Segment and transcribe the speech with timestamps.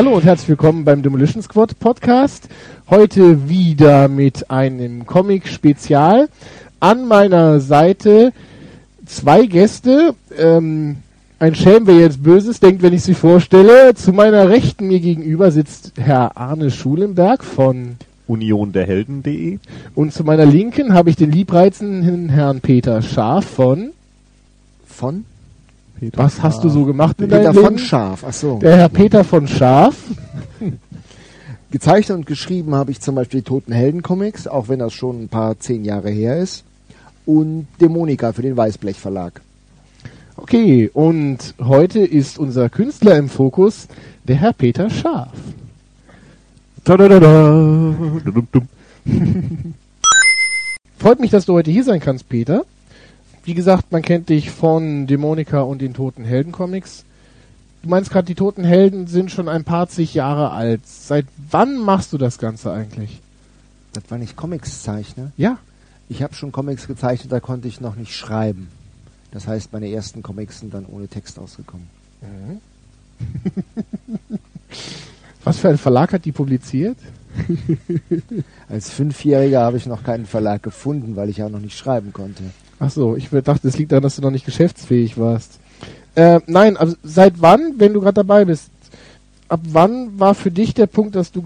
[0.00, 2.48] Hallo und herzlich willkommen beim Demolition Squad Podcast.
[2.88, 6.30] Heute wieder mit einem Comic-Spezial.
[6.80, 8.32] An meiner Seite
[9.04, 10.14] zwei Gäste.
[10.38, 10.96] Ähm,
[11.40, 13.94] ein Schelm, wer jetzt Böses denkt, wenn ich sie vorstelle.
[13.94, 19.58] Zu meiner Rechten mir gegenüber sitzt Herr Arne Schulenberg von unionderhelden.de.
[19.94, 23.90] Und zu meiner Linken habe ich den liebreizenden Herrn Peter Scharf von
[24.86, 25.24] Von?
[25.98, 28.58] Peter Was hast du so gemacht in Peter von Scharf, ach so.
[28.58, 29.96] Der Herr Peter von Scharf.
[31.70, 35.22] Gezeichnet und geschrieben habe ich zum Beispiel die Toten Helden Comics, auch wenn das schon
[35.22, 36.64] ein paar zehn Jahre her ist.
[37.24, 39.40] Und Dämonika für den Weißblech Verlag.
[40.42, 43.88] Okay, und heute ist unser Künstler im Fokus,
[44.26, 45.28] der Herr Peter Scharf.
[50.98, 52.64] Freut mich, dass du heute hier sein kannst, Peter.
[53.44, 57.04] Wie gesagt, man kennt dich von Dämonika und den Toten Helden Comics.
[57.82, 60.80] Du meinst gerade, die Toten Helden sind schon ein paar zig Jahre alt.
[60.86, 63.20] Seit wann machst du das Ganze eigentlich?
[63.92, 65.32] Das war nicht Comics zeichne?
[65.36, 65.58] Ja.
[66.08, 68.68] Ich habe schon Comics gezeichnet, da konnte ich noch nicht schreiben.
[69.32, 71.88] Das heißt, meine ersten Comics sind dann ohne Text ausgekommen.
[72.20, 72.60] Mhm.
[75.44, 76.96] Was für ein Verlag hat die publiziert?
[78.68, 82.42] Als Fünfjähriger habe ich noch keinen Verlag gefunden, weil ich auch noch nicht schreiben konnte.
[82.78, 85.58] Ach so, ich dachte, es liegt daran, dass du noch nicht geschäftsfähig warst.
[86.14, 88.70] Äh, nein, also seit wann, wenn du gerade dabei bist,
[89.48, 91.44] ab wann war für dich der Punkt, dass du,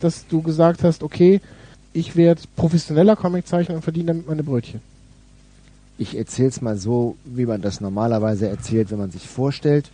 [0.00, 1.40] dass du gesagt hast, okay,
[1.92, 4.80] ich werde professioneller Comiczeichner und verdiene damit meine Brötchen?
[5.96, 9.90] Ich erzähle es mal so, wie man das normalerweise erzählt, wenn man sich vorstellt.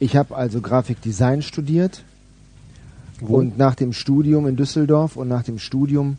[0.00, 2.02] Ich habe also Grafikdesign studiert
[3.20, 3.36] Wo?
[3.36, 6.16] und nach dem Studium in Düsseldorf und nach dem Studium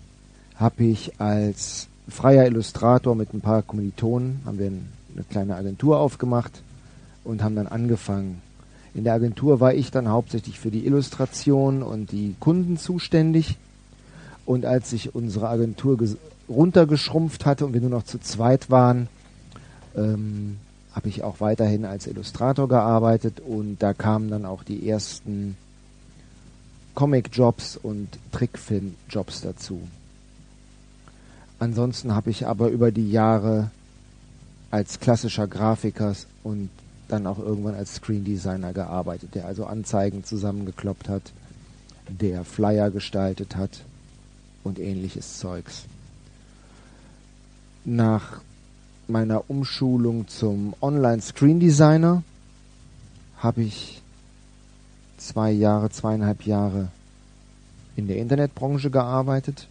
[0.55, 6.61] habe ich als freier Illustrator mit ein paar Kommilitonen, haben wir eine kleine Agentur aufgemacht
[7.25, 8.41] und haben dann angefangen.
[8.93, 13.57] In der Agentur war ich dann hauptsächlich für die Illustration und die Kunden zuständig.
[14.45, 15.97] Und als sich unsere Agentur
[16.49, 19.07] runtergeschrumpft hatte und wir nur noch zu zweit waren,
[19.95, 20.57] ähm,
[20.93, 25.57] habe ich auch weiterhin als Illustrator gearbeitet und da kamen dann auch die ersten
[26.93, 29.81] Comic-Jobs und Trickfilm-Jobs dazu.
[31.59, 33.71] Ansonsten habe ich aber über die Jahre
[34.71, 36.69] als klassischer Grafiker und
[37.07, 41.23] dann auch irgendwann als Screen Designer gearbeitet, der also Anzeigen zusammengekloppt hat,
[42.07, 43.81] der Flyer gestaltet hat
[44.63, 45.85] und ähnliches Zeugs.
[47.85, 48.41] Nach
[49.07, 52.23] meiner Umschulung zum Online Screen Designer
[53.37, 54.01] habe ich
[55.17, 56.87] zwei Jahre, zweieinhalb Jahre
[57.95, 59.67] in der Internetbranche gearbeitet.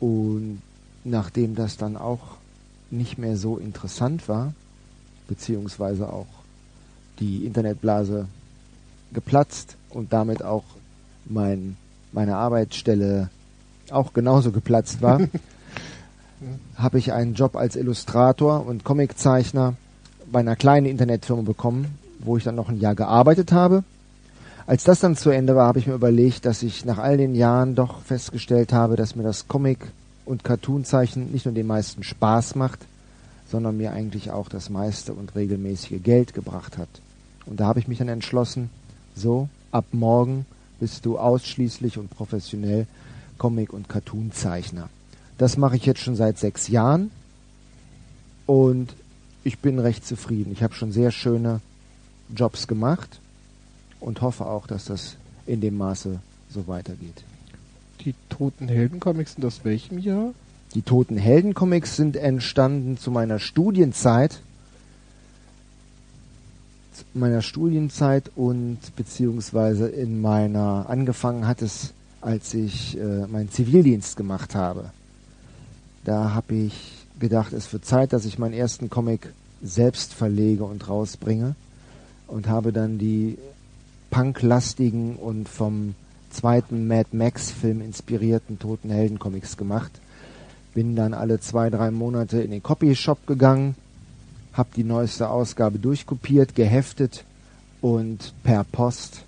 [0.00, 0.62] Und
[1.04, 2.38] nachdem das dann auch
[2.90, 4.54] nicht mehr so interessant war,
[5.28, 6.26] beziehungsweise auch
[7.20, 8.26] die Internetblase
[9.12, 10.64] geplatzt und damit auch
[11.26, 11.76] mein,
[12.12, 13.28] meine Arbeitsstelle
[13.90, 15.20] auch genauso geplatzt war,
[16.76, 19.74] habe ich einen Job als Illustrator und Comiczeichner
[20.30, 23.84] bei einer kleinen Internetfirma bekommen, wo ich dann noch ein Jahr gearbeitet habe.
[24.66, 27.34] Als das dann zu Ende war, habe ich mir überlegt, dass ich nach all den
[27.34, 29.78] Jahren doch festgestellt habe, dass mir das Comic
[30.24, 32.80] und Cartoonzeichen nicht nur den meisten Spaß macht,
[33.50, 36.88] sondern mir eigentlich auch das meiste und regelmäßige Geld gebracht hat.
[37.44, 38.70] Und da habe ich mich dann entschlossen,
[39.14, 40.46] so, ab morgen
[40.80, 42.86] bist du ausschließlich und professionell
[43.36, 44.88] Comic- und Cartoonzeichner.
[45.38, 47.10] Das mache ich jetzt schon seit sechs Jahren
[48.46, 48.94] und
[49.42, 50.52] ich bin recht zufrieden.
[50.52, 51.60] Ich habe schon sehr schöne
[52.34, 53.20] Jobs gemacht
[54.00, 57.24] und hoffe auch, dass das in dem Maße so weitergeht.
[58.00, 60.32] Die Toten Helden Comics sind aus welchem Jahr?
[60.74, 64.40] Die Toten Helden Comics sind entstanden zu meiner Studienzeit.
[66.92, 74.16] Zu meiner Studienzeit und beziehungsweise in meiner, angefangen hat es, als ich äh, meinen Zivildienst
[74.16, 74.90] gemacht habe.
[76.04, 80.88] Da habe ich gedacht, es wird Zeit, dass ich meinen ersten Comic selbst verlege und
[80.88, 81.54] rausbringe
[82.26, 83.38] und habe dann die
[84.10, 85.94] punklastigen und vom
[86.30, 89.92] zweiten Mad Max Film inspirierten Toten Helden Comics gemacht.
[90.74, 93.74] Bin dann alle zwei, drei Monate in den Copyshop gegangen,
[94.52, 97.24] habe die neueste Ausgabe durchkopiert, geheftet
[97.80, 99.22] und per Post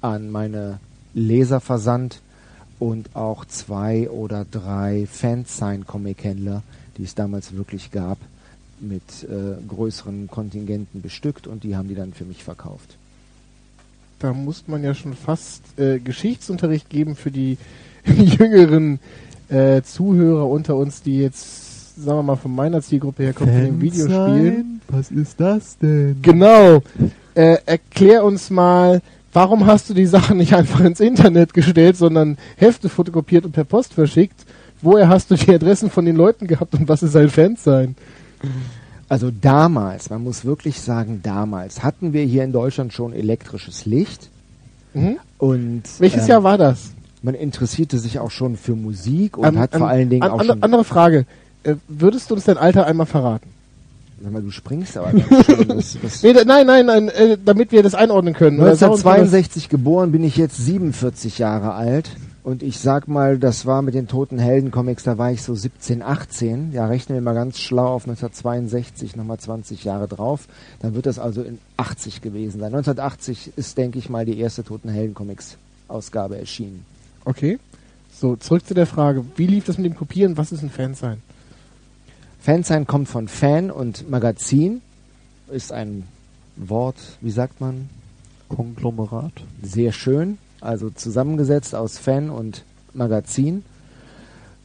[0.00, 0.78] an meine
[1.12, 2.20] Leser versandt
[2.78, 6.62] und auch zwei oder drei Fansign-Comic-Händler,
[6.98, 8.18] die es damals wirklich gab,
[8.80, 12.96] mit äh, größeren Kontingenten bestückt und die haben die dann für mich verkauft.
[14.18, 17.58] da muss man ja schon fast äh, Geschichtsunterricht geben für die
[18.04, 18.98] jüngeren
[19.48, 23.64] äh, Zuhörer unter uns, die jetzt, sagen wir mal, von meiner Zielgruppe her kommen, von
[23.64, 24.80] den Videospielen.
[24.88, 26.16] Was ist das denn?
[26.22, 26.82] Genau.
[27.34, 29.00] Äh, erklär uns mal,
[29.36, 33.64] warum hast du die Sachen nicht einfach ins Internet gestellt, sondern Hefte fotokopiert und per
[33.64, 34.46] Post verschickt?
[34.80, 37.96] Woher hast du die Adressen von den Leuten gehabt und was ist ein Fansein?
[39.10, 44.30] Also damals, man muss wirklich sagen, damals hatten wir hier in Deutschland schon elektrisches Licht.
[44.94, 45.18] Mhm.
[45.38, 46.92] Und Welches ähm, Jahr war das?
[47.22, 50.30] man interessierte sich auch schon für Musik und An- hat an- vor allen Dingen an-
[50.30, 50.62] auch schon.
[50.62, 51.26] Andere Frage.
[51.64, 53.48] Äh, würdest du uns dein Alter einmal verraten?
[54.22, 55.68] Sag mal, du springst aber ganz schön.
[55.76, 58.60] Das, das Nee, nein, nein, nein, äh, damit wir das einordnen können.
[58.60, 62.10] Oder sag uns mal, 1962 geboren, bin ich jetzt 47 Jahre alt.
[62.42, 65.56] Und ich sag mal, das war mit den Toten Helden Comics, da war ich so
[65.56, 66.70] 17, 18.
[66.72, 70.46] Ja, rechnen wir mal ganz schlau auf 1962, nochmal 20 Jahre drauf.
[70.80, 72.72] Dann wird das also in 80 gewesen sein.
[72.72, 75.56] 1980 ist, denke ich mal, die erste Toten Helden Comics
[75.88, 76.84] Ausgabe erschienen.
[77.24, 77.58] Okay.
[78.14, 79.24] So, zurück zu der Frage.
[79.34, 80.36] Wie lief das mit dem Kopieren?
[80.36, 81.20] Was ist ein Fansein?
[82.46, 84.80] Fansein kommt von Fan und Magazin.
[85.50, 86.04] Ist ein
[86.54, 87.90] Wort, wie sagt man?
[88.48, 89.32] Konglomerat.
[89.64, 92.62] sehr schön, also zusammengesetzt aus Fan und
[92.94, 93.64] Magazin.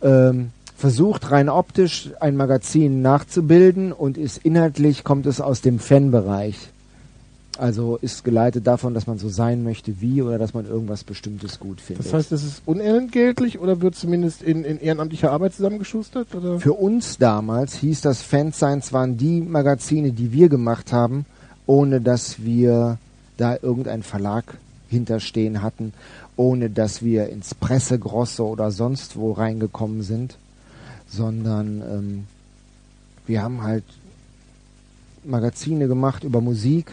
[0.03, 6.69] Ähm, versucht rein optisch ein Magazin nachzubilden und ist inhaltlich kommt es aus dem Fanbereich.
[7.57, 11.59] Also ist geleitet davon, dass man so sein möchte wie oder dass man irgendwas Bestimmtes
[11.59, 12.05] gut findet.
[12.05, 16.33] Das heißt, das ist unentgeltlich oder wird zumindest in, in ehrenamtlicher Arbeit zusammengeschustert?
[16.33, 16.59] Oder?
[16.59, 21.25] Für uns damals hieß das Fansigns waren die Magazine, die wir gemacht haben,
[21.65, 22.97] ohne dass wir
[23.37, 24.57] da irgendeinen Verlag
[24.89, 25.93] hinterstehen hatten,
[26.35, 30.37] ohne dass wir ins Pressegrosse oder sonst wo reingekommen sind,
[31.07, 32.23] sondern ähm,
[33.27, 33.83] wir haben halt
[35.23, 36.91] Magazine gemacht über Musik,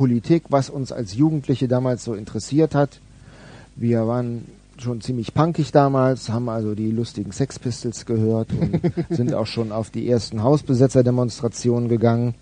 [0.00, 3.00] Politik, was uns als Jugendliche damals so interessiert hat.
[3.76, 4.46] Wir waren
[4.78, 8.80] schon ziemlich punkig damals, haben also die lustigen Sex Pistols gehört und
[9.10, 12.34] sind auch schon auf die ersten Hausbesetzerdemonstrationen gegangen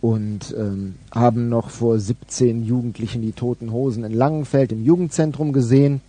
[0.00, 6.00] und ähm, haben noch vor 17 Jugendlichen die Toten Hosen in Langenfeld im Jugendzentrum gesehen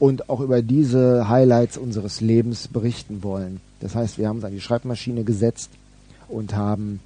[0.00, 3.60] und auch über diese Highlights unseres Lebens berichten wollen.
[3.78, 5.70] Das heißt, wir haben es an die Schreibmaschine gesetzt
[6.26, 6.98] und haben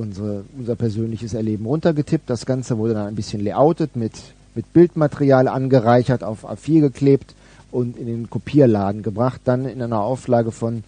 [0.00, 2.28] unsere, unser persönliches Erleben runtergetippt.
[2.28, 4.12] Das Ganze wurde dann ein bisschen layoutet, mit,
[4.54, 7.34] mit Bildmaterial angereichert, auf A4 geklebt
[7.70, 9.40] und in den Kopierladen gebracht.
[9.44, 10.82] Dann in einer Auflage von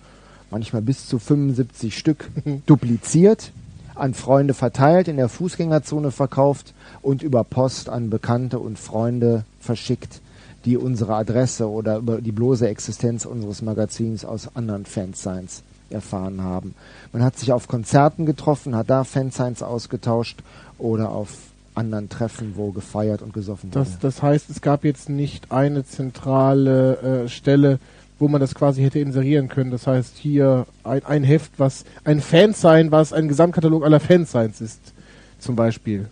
[0.51, 2.29] manchmal bis zu 75 Stück
[2.67, 3.53] dupliziert,
[3.95, 6.73] an Freunde verteilt, in der Fußgängerzone verkauft
[7.03, 10.21] und über Post an Bekannte und Freunde verschickt,
[10.65, 16.75] die unsere Adresse oder über die bloße Existenz unseres Magazins aus anderen Fansigns erfahren haben.
[17.13, 20.41] Man hat sich auf Konzerten getroffen, hat da Fansigns ausgetauscht
[20.79, 21.29] oder auf
[21.75, 23.85] anderen Treffen, wo gefeiert und gesoffen wurde.
[23.85, 27.79] Das, das heißt, es gab jetzt nicht eine zentrale äh, Stelle,
[28.19, 29.71] wo man das quasi hätte inserieren können.
[29.71, 34.81] Das heißt, hier ein, ein Heft, was ein Fansign, was ein Gesamtkatalog aller Fansigns ist,
[35.39, 36.09] zum Beispiel.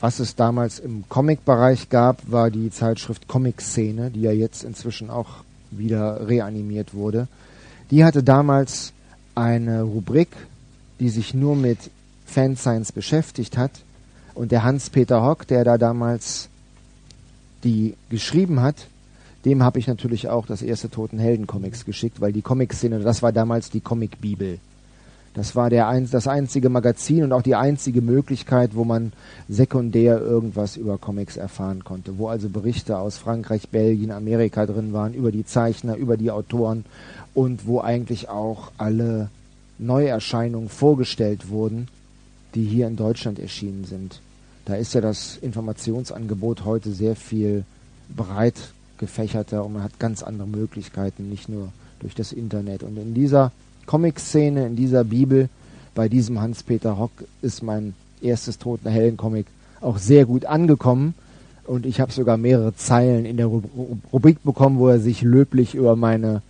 [0.00, 5.44] Was es damals im Comic-Bereich gab, war die Zeitschrift Comic-Szene, die ja jetzt inzwischen auch
[5.70, 7.28] wieder reanimiert wurde.
[7.90, 8.92] Die hatte damals
[9.34, 10.28] eine Rubrik,
[11.00, 11.78] die sich nur mit
[12.26, 13.72] Fanscience beschäftigt hat.
[14.34, 16.48] Und der Hans-Peter Hock, der da damals
[17.64, 18.86] die geschrieben hat,
[19.44, 23.22] dem habe ich natürlich auch das erste Toten Helden Comics geschickt, weil die Comic-Szene, das
[23.22, 24.58] war damals die Comic-Bibel.
[25.34, 29.12] Das war der ein, das einzige Magazin und auch die einzige Möglichkeit, wo man
[29.48, 35.14] sekundär irgendwas über Comics erfahren konnte, wo also Berichte aus Frankreich, Belgien, Amerika drin waren,
[35.14, 36.84] über die Zeichner, über die Autoren
[37.34, 39.30] und wo eigentlich auch alle
[39.78, 41.88] Neuerscheinungen vorgestellt wurden,
[42.54, 44.20] die hier in Deutschland erschienen sind.
[44.64, 47.64] Da ist ja das Informationsangebot heute sehr viel
[48.14, 51.68] breit gefächerter und man hat ganz andere Möglichkeiten, nicht nur
[52.00, 52.82] durch das Internet.
[52.82, 53.52] Und in dieser
[53.86, 55.48] Comic-Szene, in dieser Bibel,
[55.94, 59.46] bei diesem Hans-Peter Hock ist mein erstes Toten Hellen-Comic
[59.80, 61.14] auch sehr gut angekommen.
[61.66, 63.62] Und ich habe sogar mehrere Zeilen in der Ru-
[64.12, 66.42] Rubrik bekommen, wo er sich löblich über meine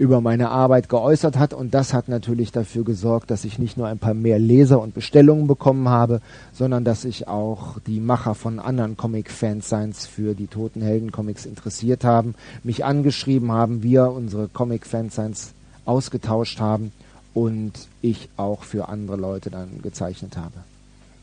[0.00, 3.86] über meine Arbeit geäußert hat und das hat natürlich dafür gesorgt, dass ich nicht nur
[3.86, 6.22] ein paar mehr Leser und Bestellungen bekommen habe,
[6.54, 12.34] sondern dass ich auch die Macher von anderen Comic-Fansigns für die Toten Helden-Comics interessiert haben,
[12.64, 15.52] mich angeschrieben haben, wir unsere Comic-Fansigns
[15.84, 16.92] ausgetauscht haben
[17.34, 20.54] und ich auch für andere Leute dann gezeichnet habe.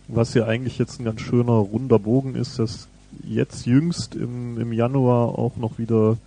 [0.08, 2.88] Was ja eigentlich jetzt ein ganz schöner runder Bogen ist, dass
[3.28, 6.18] jetzt jüngst im, im Januar auch noch wieder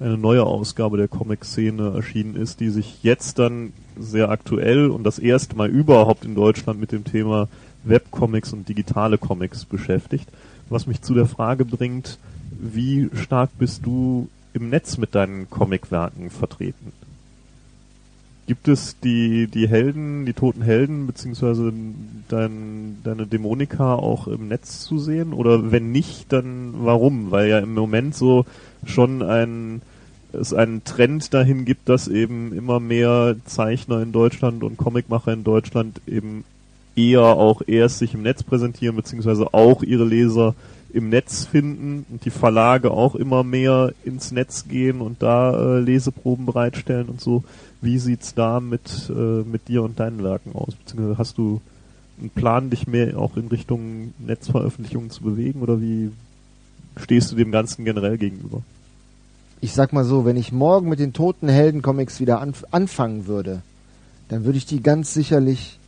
[0.00, 5.18] eine neue Ausgabe der Comic-Szene erschienen ist, die sich jetzt dann sehr aktuell und das
[5.18, 7.48] erste Mal überhaupt in Deutschland mit dem Thema
[7.84, 10.28] Webcomics und digitale Comics beschäftigt,
[10.70, 12.18] was mich zu der Frage bringt,
[12.58, 16.92] wie stark bist du im Netz mit deinen Comicwerken vertreten?
[18.46, 21.72] Gibt es die, die Helden, die toten Helden, beziehungsweise
[22.28, 25.32] dein, deine Dämonika auch im Netz zu sehen?
[25.32, 27.30] Oder wenn nicht, dann warum?
[27.30, 28.46] Weil ja im Moment so
[28.84, 29.82] schon ein,
[30.32, 35.44] es einen Trend dahin gibt, dass eben immer mehr Zeichner in Deutschland und Comicmacher in
[35.44, 36.44] Deutschland eben
[36.96, 40.54] eher auch erst sich im Netz präsentieren, beziehungsweise auch ihre Leser
[40.92, 45.80] im Netz finden und die Verlage auch immer mehr ins Netz gehen und da äh,
[45.80, 47.44] Leseproben bereitstellen und so.
[47.80, 50.74] Wie sieht's da mit, äh, mit dir und deinen Werken aus?
[50.74, 51.60] Beziehungsweise hast du
[52.18, 56.10] einen Plan, dich mehr auch in Richtung Netzveröffentlichungen zu bewegen oder wie
[56.96, 58.62] stehst du dem Ganzen generell gegenüber?
[59.60, 63.62] Ich sag mal so, wenn ich morgen mit den toten Heldencomics wieder anf anfangen würde,
[64.28, 65.78] dann würde ich die ganz sicherlich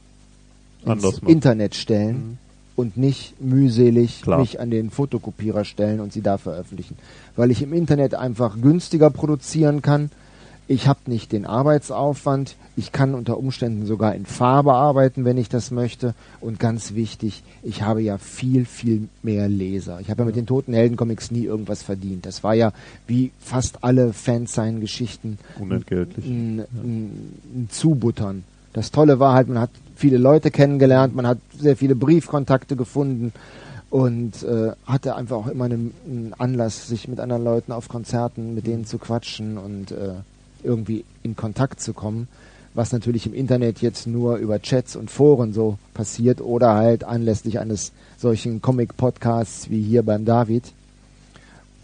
[0.84, 1.32] Anders ins machen.
[1.32, 2.38] Internet stellen Mhm.
[2.76, 4.40] und nicht mühselig Klar.
[4.40, 6.96] mich an den Fotokopierer stellen und sie da veröffentlichen.
[7.36, 10.10] Weil ich im Internet einfach günstiger produzieren kann.
[10.72, 12.56] Ich habe nicht den Arbeitsaufwand.
[12.78, 16.14] Ich kann unter Umständen sogar in Farbe arbeiten, wenn ich das möchte.
[16.40, 20.00] Und ganz wichtig, ich habe ja viel, viel mehr Leser.
[20.00, 22.24] Ich habe ja mit den Toten Helden-Comics nie irgendwas verdient.
[22.24, 22.72] Das war ja
[23.06, 26.24] wie fast alle Fans-Geschichten Unentgeltlich.
[26.24, 28.42] ein, ein, ein Zubuttern.
[28.72, 33.34] Das Tolle war halt, man hat viele Leute kennengelernt, man hat sehr viele Briefkontakte gefunden
[33.90, 38.54] und äh, hatte einfach auch immer einen, einen Anlass, sich mit anderen Leuten auf Konzerten
[38.54, 40.14] mit denen zu quatschen und äh,
[40.64, 42.28] irgendwie in Kontakt zu kommen,
[42.74, 47.58] was natürlich im Internet jetzt nur über Chats und Foren so passiert oder halt anlässlich
[47.58, 50.64] eines solchen Comic-Podcasts wie hier beim David.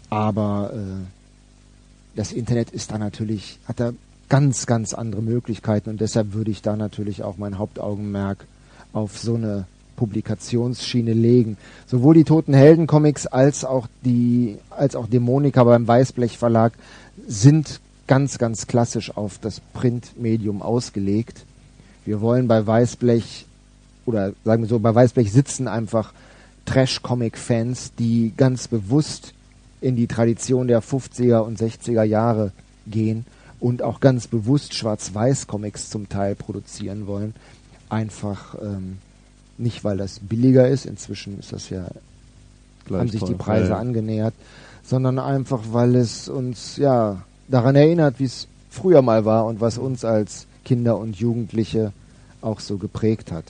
[0.09, 3.91] Aber äh, das Internet ist da natürlich, hat da
[4.29, 8.45] ganz, ganz andere Möglichkeiten und deshalb würde ich da natürlich auch mein Hauptaugenmerk
[8.93, 11.57] auf so eine Publikationsschiene legen.
[11.85, 16.73] Sowohl die Toten Helden Comics als auch die, als auch Dämonika beim Weißblech Verlag
[17.27, 21.45] sind ganz, ganz klassisch auf das Printmedium ausgelegt.
[22.05, 23.45] Wir wollen bei Weißblech
[24.07, 26.11] oder sagen wir so, bei Weißblech sitzen einfach
[26.65, 29.35] Trash-Comic-Fans, die ganz bewusst
[29.79, 32.51] in die Tradition der 50er und 60er Jahre
[32.87, 33.27] gehen
[33.59, 37.35] und auch ganz bewusst Schwarz-Weiß-Comics zum Teil produzieren wollen.
[37.89, 38.97] Einfach ähm,
[39.59, 41.85] nicht, weil das billiger ist, inzwischen ist das ja,
[42.89, 44.33] haben sich die Preise Ja, angenähert,
[44.81, 49.77] sondern einfach, weil es uns ja daran erinnert, wie es früher mal war und was
[49.77, 51.91] uns als Kinder und Jugendliche
[52.41, 53.45] auch so geprägt hat.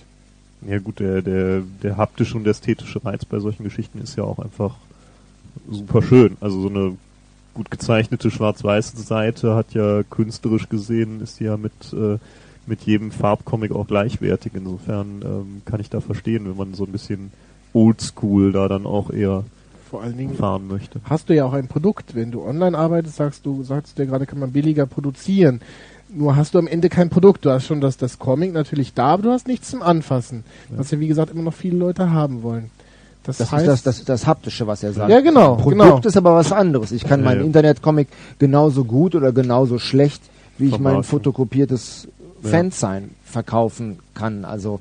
[0.67, 4.39] Ja gut, der, der, der haptische und ästhetische Reiz bei solchen Geschichten ist ja auch
[4.39, 4.75] einfach
[5.69, 6.37] super schön.
[6.41, 6.97] Also so eine
[7.53, 12.17] gut gezeichnete schwarz-weiße Seite hat ja künstlerisch gesehen, ist ja mit, äh,
[12.65, 14.53] mit jedem Farbcomic auch gleichwertig.
[14.55, 17.31] Insofern ähm, kann ich da verstehen, wenn man so ein bisschen
[17.73, 19.43] oldschool da dann auch eher
[19.89, 20.99] Vor allen Dingen fahren möchte.
[21.03, 22.13] hast du ja auch ein Produkt.
[22.15, 25.61] Wenn du online arbeitest, sagst du, sagst du ja gerade, kann man billiger produzieren.
[26.11, 27.45] Nur hast du am Ende kein Produkt.
[27.45, 30.43] Du hast schon das, das Comic natürlich da, aber du hast nichts zum Anfassen.
[30.69, 32.69] Was ja, wie gesagt, immer noch viele Leute haben wollen.
[33.23, 35.09] Das, Das heißt, ist das, das, das Haptische, was er sagt.
[35.11, 35.97] Ja, genau, Produkt genau.
[35.99, 36.91] ist aber was anderes.
[36.91, 37.45] Ich kann Ja, meinen ja.
[37.45, 38.07] Internetcomic
[38.39, 40.21] genauso gut oder genauso schlecht,
[40.57, 42.07] wie ich mein fotokopiertes
[42.43, 42.49] Ja.
[42.49, 44.45] Fansign verkaufen kann.
[44.45, 44.79] Also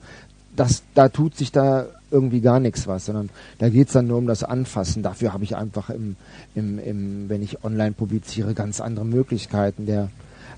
[0.57, 4.27] das, da tut sich da irgendwie gar nichts was, sondern da geht's dann nur um
[4.27, 5.03] das Anfassen.
[5.03, 6.17] Dafür habe ich einfach im,
[6.55, 9.87] im, im, wenn ich online publiziere, ganz andere Möglichkeiten.
[9.87, 10.11] Der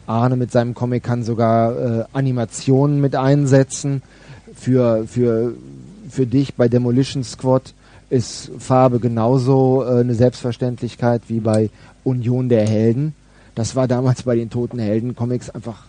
[0.07, 4.03] Arne mit seinem Comic kann sogar äh, Animationen mit einsetzen.
[4.55, 5.55] Für, für,
[6.09, 7.75] für dich bei Demolition Squad
[8.11, 11.71] ist Farbe genauso äh, eine Selbstverständlichkeit wie bei
[12.05, 13.15] Union der Helden.
[13.55, 15.85] Das war damals bei den Toten Helden Comics einfach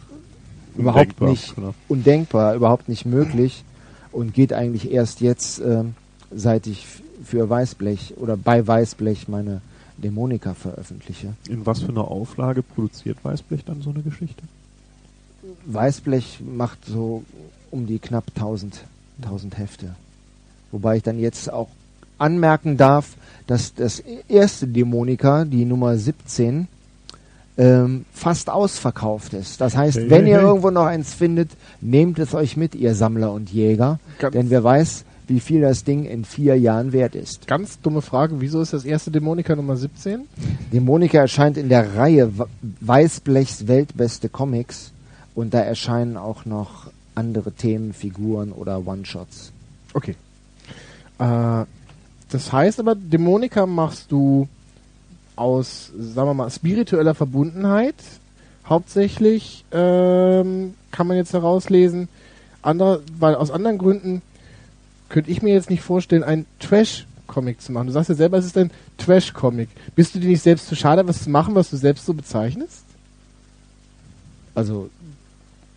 [0.76, 1.74] überhaupt Undenkbar, nicht genau.
[1.88, 3.64] undenkbar, überhaupt nicht möglich
[4.12, 5.96] und geht eigentlich erst jetzt, ähm,
[6.32, 6.86] seit ich
[7.24, 9.62] für Weißblech oder bei Weißblech meine
[9.98, 11.34] Dämonika veröffentliche.
[11.48, 14.44] In was für einer Auflage produziert Weißblech dann so eine Geschichte?
[15.66, 17.24] Weißblech macht so
[17.70, 18.84] um die knapp 1000,
[19.22, 19.96] 1000 Hefte.
[20.72, 21.70] Wobei ich dann jetzt auch
[22.18, 23.16] anmerken darf,
[23.48, 26.68] dass das erste Dämonika, die Nummer 17,
[27.58, 29.60] ähm, fast ausverkauft ist.
[29.62, 30.46] Das heißt, Hey, wenn hey, ihr hey.
[30.48, 31.50] irgendwo noch eins findet,
[31.82, 34.00] nehmt es euch mit, ihr Sammler und Jäger.
[34.20, 37.48] Ganz- Denn wer weiß, wie viel das Ding in vier Jahren wert ist.
[37.48, 40.22] ganz dumme Frage, wieso ist das erste Dämonika Nummer 17?
[40.74, 42.32] Dämonika erscheint in der Reihe
[42.82, 44.92] Weißblechs Weltbeste Comics
[45.36, 49.52] und da erscheinen auch noch andere Themen, Figuren oder One-Shots.
[49.94, 50.16] Okay.
[51.20, 51.66] Äh,
[52.30, 54.48] das heißt aber, Dämonika machst du
[55.36, 57.96] aus, sagen wir mal, spiritueller Verbundenheit.
[58.66, 62.08] Hauptsächlich ähm, kann man jetzt herauslesen.
[62.62, 64.22] Andere, weil aus anderen Gründen
[65.10, 67.88] könnte ich mir jetzt nicht vorstellen, einen Trash-Comic zu machen.
[67.88, 69.70] Du sagst ja selber, es ist ein Trash-Comic.
[69.96, 72.86] Bist du dir nicht selbst zu schade, was zu machen, was du selbst so bezeichnest?
[74.54, 74.90] Also,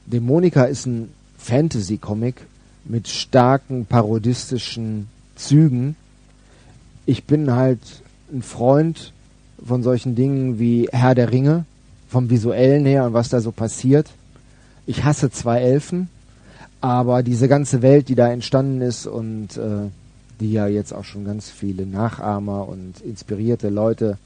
[0.06, 2.36] Dämonica ist ein Fantasy-Comic
[2.84, 5.96] mit starken parodistischen Zügen.
[7.06, 7.80] Ich bin halt
[8.32, 9.13] ein Freund
[9.64, 11.64] von solchen Dingen wie Herr der Ringe,
[12.08, 14.08] vom visuellen her und was da so passiert.
[14.86, 16.08] Ich hasse zwei Elfen,
[16.80, 19.88] aber diese ganze Welt, die da entstanden ist und äh,
[20.40, 24.18] die ja jetzt auch schon ganz viele Nachahmer und inspirierte Leute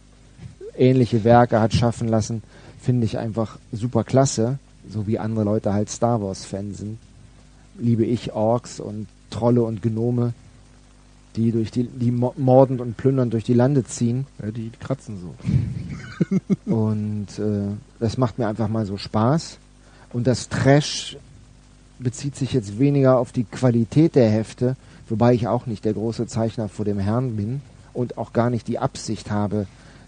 [0.76, 2.42] ähnliche Werke hat schaffen lassen,
[2.80, 4.58] finde ich einfach super klasse,
[4.90, 6.98] so wie andere Leute halt Star Wars Fan sind.
[7.78, 10.32] Liebe ich Orks und Trolle und Gnome,
[11.38, 14.26] die durch die, die mordend und plündernd durch die Lande ziehen.
[14.42, 15.34] Ja, die kratzen so.
[16.66, 19.58] und äh, das macht mir einfach mal so Spaß.
[20.12, 21.16] Und das Trash
[21.98, 24.76] bezieht sich jetzt weniger auf die Qualität der Hefte,
[25.08, 27.60] wobei ich auch nicht der große Zeichner vor dem Herrn bin
[27.92, 29.66] und auch gar nicht die Absicht habe,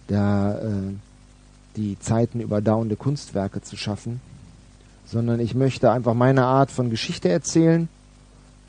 [0.09, 0.95] da äh,
[1.77, 4.21] die Zeiten überdauernde Kunstwerke zu schaffen,
[5.07, 7.89] sondern ich möchte einfach meine Art von Geschichte erzählen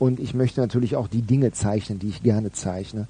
[0.02, 3.06] und ich möchte natürlich auch die Dinge zeichnen, die ich gerne zeichne.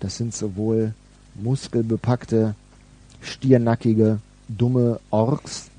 [0.00, 0.92] Das sind sowohl
[1.36, 2.56] muskelbepackte,
[3.20, 4.18] stiernackige,
[4.48, 5.70] dumme Orks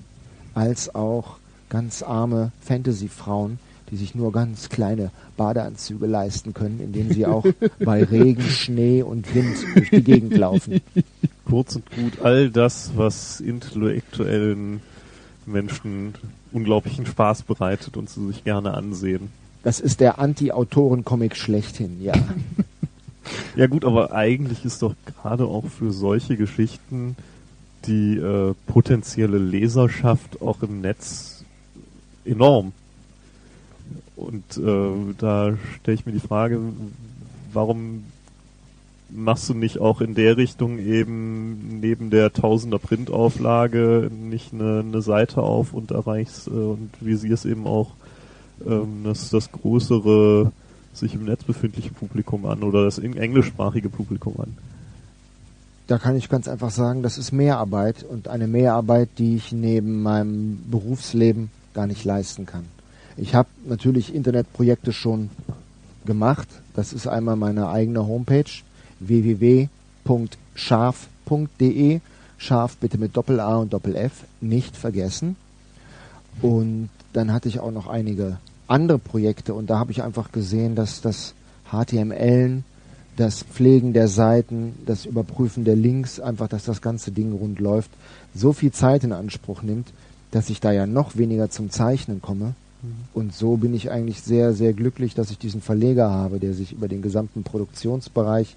[0.53, 1.35] als auch
[1.67, 3.59] ganz arme Fantasy-Frauen,
[3.91, 7.45] die sich nur ganz kleine Badeanzüge leisten können, indem sie auch
[7.83, 10.79] bei Regen, Schnee und Wind durch die Gegend laufen.
[11.43, 14.79] Kurz und gut, all das, was intellektuellen
[15.45, 16.13] Menschen
[16.53, 19.29] unglaublichen Spaß bereitet und sie sich gerne ansehen.
[19.63, 22.13] Das ist der Anti-Autoren-Comic schlechthin, ja.
[23.55, 27.15] ja gut, aber eigentlich ist doch gerade auch für solche Geschichten
[27.85, 31.43] die äh, potenzielle Leserschaft auch im Netz
[32.25, 32.73] enorm.
[34.15, 36.59] Und äh, da stelle ich mir die Frage,
[37.53, 38.03] warum
[39.09, 45.01] machst du nicht auch in der Richtung eben neben der Tausender Printauflage nicht eine, eine
[45.01, 47.91] Seite auf und erreichst äh, und visierst eben auch
[48.65, 50.51] ähm, das, das größere
[50.93, 54.57] sich im Netz befindliche Publikum an oder das englischsprachige Publikum an?
[55.87, 60.01] Da kann ich ganz einfach sagen, das ist Mehrarbeit und eine Mehrarbeit, die ich neben
[60.03, 62.65] meinem Berufsleben gar nicht leisten kann.
[63.15, 65.29] Ich habe natürlich Internetprojekte schon
[66.05, 66.47] gemacht.
[66.75, 68.43] Das ist einmal meine eigene Homepage
[68.99, 69.69] www.scharf.de.
[72.39, 75.35] Scharf bitte mit Doppel A und Doppel F nicht vergessen.
[76.41, 80.75] Und dann hatte ich auch noch einige andere Projekte und da habe ich einfach gesehen,
[80.75, 81.33] dass das
[81.71, 82.61] HTML,
[83.15, 87.89] das Pflegen der Seiten, das Überprüfen der Links, einfach, dass das ganze Ding rund läuft,
[88.35, 89.87] so viel Zeit in Anspruch nimmt,
[90.29, 92.53] dass ich da ja noch weniger zum Zeichnen komme.
[92.83, 92.89] Mhm.
[93.15, 96.73] Und so bin ich eigentlich sehr, sehr glücklich, dass ich diesen Verleger habe, der sich
[96.73, 98.55] über den gesamten Produktionsbereich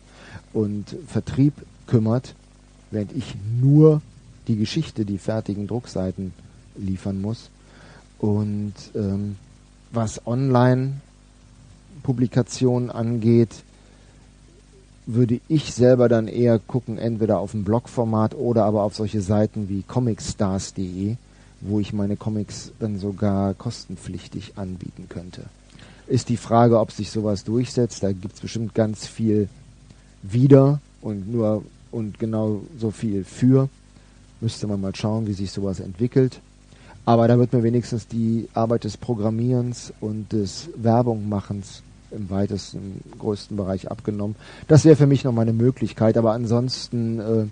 [0.53, 1.55] und Vertrieb
[1.87, 2.35] kümmert,
[2.91, 4.03] während ich nur
[4.49, 6.33] die Geschichte, die fertigen Druckseiten
[6.77, 7.49] liefern muss.
[8.21, 9.37] Und ähm,
[9.93, 13.65] was Online-Publikationen angeht,
[15.07, 19.69] würde ich selber dann eher gucken, entweder auf ein Blogformat oder aber auf solche Seiten
[19.69, 21.17] wie comicstars.de
[21.61, 25.45] wo ich meine Comics dann sogar kostenpflichtig anbieten könnte.
[26.07, 28.03] Ist die Frage, ob sich sowas durchsetzt.
[28.03, 29.49] Da gibt es bestimmt ganz viel
[30.23, 33.69] wieder und nur und genau so viel für.
[34.41, 36.41] Müsste man mal schauen, wie sich sowas entwickelt.
[37.05, 43.57] Aber da wird mir wenigstens die Arbeit des Programmierens und des Werbungmachens im weitesten, größten
[43.57, 44.37] Bereich abgenommen.
[44.69, 46.17] Das wäre für mich noch mal eine Möglichkeit.
[46.17, 47.47] Aber ansonsten äh,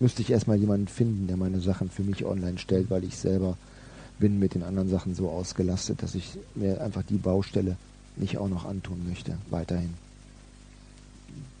[0.00, 3.56] müsste ich erstmal jemanden finden, der meine Sachen für mich online stellt, weil ich selber
[4.18, 7.76] bin mit den anderen Sachen so ausgelastet, dass ich mir einfach die Baustelle
[8.16, 9.94] nicht auch noch antun möchte, weiterhin.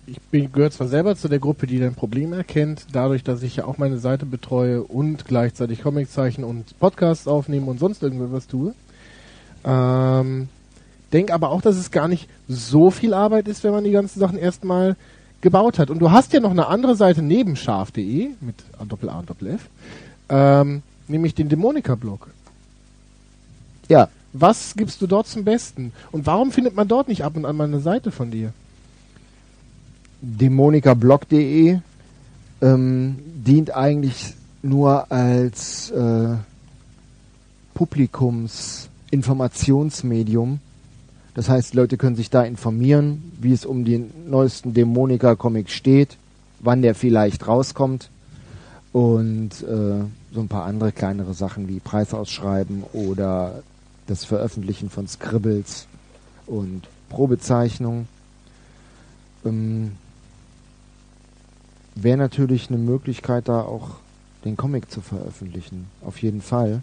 [0.06, 3.56] Ich bin, gehöre zwar selber zu der Gruppe, die dein Problem erkennt, dadurch, dass ich
[3.56, 8.46] ja auch meine Seite betreue und gleichzeitig Comics zeichne und Podcasts aufnehme und sonst irgendwas
[8.46, 8.74] tue.
[9.64, 10.48] Ähm,
[11.12, 14.20] denk aber auch, dass es gar nicht so viel Arbeit ist, wenn man die ganzen
[14.20, 14.96] Sachen erstmal
[15.40, 15.88] gebaut hat.
[15.88, 19.48] Und du hast ja noch eine andere Seite neben scharf.de mit Doppel A und Doppel
[19.48, 19.68] F,
[20.28, 22.28] ähm, nämlich den Dämonika-Blog.
[23.88, 24.08] Ja.
[24.36, 25.92] Was gibst du dort zum Besten?
[26.10, 28.52] Und warum findet man dort nicht ab und an mal eine Seite von dir?
[30.24, 31.78] Dämonikablog.de
[32.62, 36.36] ähm, dient eigentlich nur als äh,
[37.74, 40.60] Publikumsinformationsmedium
[41.34, 46.16] das heißt, Leute können sich da informieren, wie es um den neuesten Dämonika-Comic steht,
[46.60, 48.08] wann der vielleicht rauskommt
[48.92, 53.62] und äh, so ein paar andere kleinere Sachen wie Preisausschreiben oder
[54.06, 55.88] das Veröffentlichen von Scribbles
[56.46, 58.06] und Probezeichnung.
[59.44, 59.92] Ähm,
[61.94, 63.96] Wäre natürlich eine Möglichkeit, da auch
[64.44, 65.86] den Comic zu veröffentlichen.
[66.02, 66.82] Auf jeden Fall.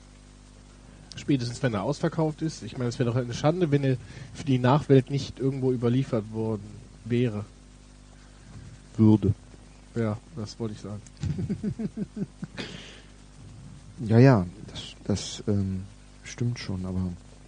[1.15, 2.63] Spätestens wenn er ausverkauft ist.
[2.63, 3.97] Ich meine, es wäre doch eine Schande, wenn er
[4.33, 6.63] für die Nachwelt nicht irgendwo überliefert worden
[7.05, 7.45] wäre.
[8.97, 9.33] Würde.
[9.95, 11.01] Ja, das wollte ich sagen.
[14.07, 15.83] Ja, ja, das, das ähm,
[16.23, 17.01] stimmt schon, aber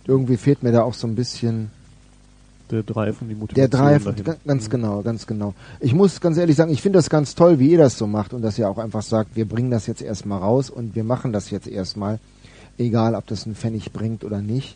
[0.05, 1.71] irgendwie fehlt mir da auch so ein bisschen
[2.73, 3.69] Der Drive und die Motivation.
[3.71, 4.03] der Drive.
[4.03, 4.23] dahin.
[4.23, 4.69] Ga- Ganz Mhm.
[4.71, 5.53] genau, ganz genau.
[5.79, 8.33] Ich muss ganz ehrlich sagen, ich finde das ganz toll, wie ihr das so macht
[8.33, 11.31] und dass ihr auch einfach sagt, wir bringen das jetzt erstmal raus und wir machen
[11.33, 12.19] das jetzt erstmal,
[12.77, 14.75] egal ob das einen Pfennig bringt oder nicht.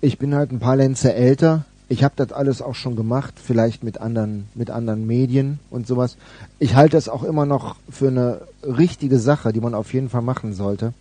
[0.00, 1.64] Ich bin halt ein paar Lenze älter.
[1.90, 6.16] Ich habe das alles auch schon gemacht, vielleicht mit anderen, mit anderen Medien und sowas.
[6.58, 10.20] Ich halte es auch immer noch für eine richtige Sache, die man auf jeden Fall
[10.22, 10.92] machen sollte.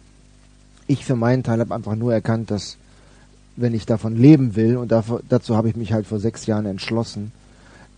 [0.87, 2.77] Ich für meinen Teil habe einfach nur erkannt, dass
[3.57, 6.65] wenn ich davon leben will, und dafür, dazu habe ich mich halt vor sechs Jahren
[6.65, 7.31] entschlossen,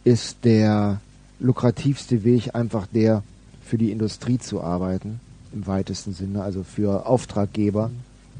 [0.03, 1.01] ist der
[1.39, 3.23] lukrativste Weg einfach der,
[3.63, 5.19] für die Industrie zu arbeiten,
[5.53, 7.91] im weitesten Sinne, also für Auftraggeber,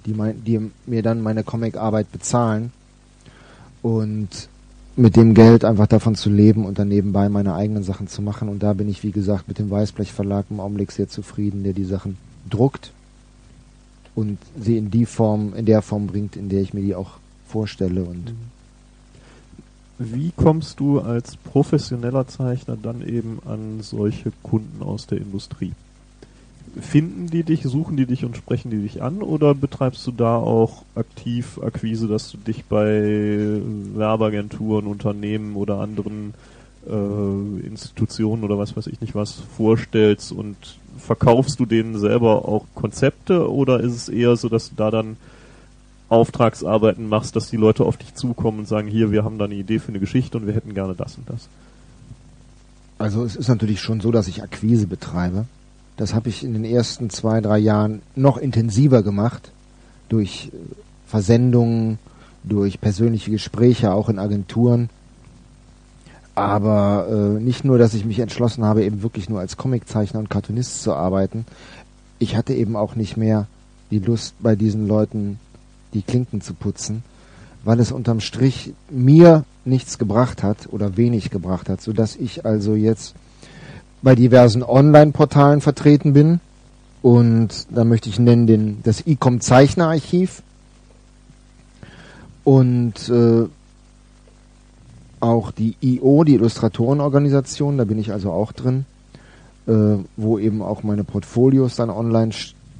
[0.05, 2.71] die, mein, die mir dann meine Comicarbeit bezahlen
[3.81, 4.49] und
[4.95, 8.49] mit dem Geld einfach davon zu leben und dann nebenbei meine eigenen Sachen zu machen.
[8.49, 11.73] Und da bin ich, wie gesagt, mit dem Weißblech Verlag im Augenblick sehr zufrieden, der
[11.73, 12.17] die Sachen
[12.49, 12.91] druckt
[14.19, 17.11] und sie in die Form, in der Form bringt, in der ich mir die auch
[17.47, 18.03] vorstelle.
[18.03, 18.33] Und
[19.97, 25.71] Wie kommst du als professioneller Zeichner dann eben an solche Kunden aus der Industrie?
[26.79, 30.35] Finden die dich, suchen die dich und sprechen die dich an oder betreibst du da
[30.35, 33.59] auch aktiv Akquise, dass du dich bei
[33.95, 36.35] Werbeagenturen, Unternehmen oder anderen
[36.87, 40.57] äh, Institutionen oder was weiß ich nicht was vorstellst und
[40.99, 45.17] verkaufst du denen selber auch Konzepte oder ist es eher so, dass du da dann
[46.09, 49.55] Auftragsarbeiten machst, dass die Leute auf dich zukommen und sagen, hier, wir haben da eine
[49.55, 51.47] Idee für eine Geschichte und wir hätten gerne das und das.
[52.97, 55.45] also es ist natürlich schon so, dass ich Akquise betreibe.
[55.97, 59.51] Das habe ich in den ersten zwei, drei Jahren noch intensiver gemacht
[60.07, 60.57] durch äh,
[61.07, 61.99] Versendungen,
[62.43, 64.89] durch persönliche Gespräche, auch in Agenturen.
[66.39, 70.29] Aber äh, nicht nur, dass ich mich entschlossen habe, eben wirklich nur als Comiczeichner und
[70.29, 71.45] Cartoonist zu arbeiten.
[72.17, 73.47] Ich hatte eben auch nicht mehr
[73.91, 75.39] die Lust, bei diesen Leuten
[75.93, 77.03] die Klinken zu putzen,
[77.65, 82.75] weil es unterm Strich mir nichts gebracht hat oder wenig gebracht hat, sodass ich also
[82.75, 83.15] jetzt
[84.01, 86.39] bei diversen Online-Portalen vertreten bin.
[87.01, 90.41] Und da möchte ich nennen den, das ICOM Zeichnerarchiv.
[92.45, 93.45] Und äh,
[95.19, 98.85] auch die IO, die Illustratorenorganisation, da bin ich also auch drin,
[99.67, 102.31] äh, wo eben auch meine Portfolios dann online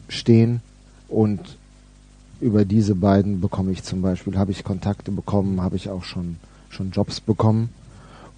[0.07, 0.61] stehen.
[1.07, 1.57] Und
[2.39, 6.37] über diese beiden bekomme ich zum Beispiel, habe ich Kontakte bekommen, habe ich auch schon,
[6.69, 7.69] schon Jobs bekommen.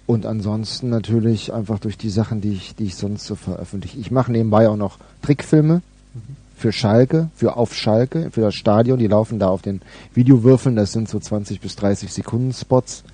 [0.06, 3.98] Und ansonsten natürlich einfach durch die Sachen, die ich, die ich sonst so veröffentliche.
[3.98, 5.80] Ich mache nebenbei auch noch Trickfilme
[6.56, 8.98] für Schalke, für auf Schalke, für das Stadion.
[8.98, 9.80] Die laufen da auf den
[10.14, 10.76] Videowürfeln.
[10.76, 13.04] Das sind so 20 bis 30 Sekunden Spots.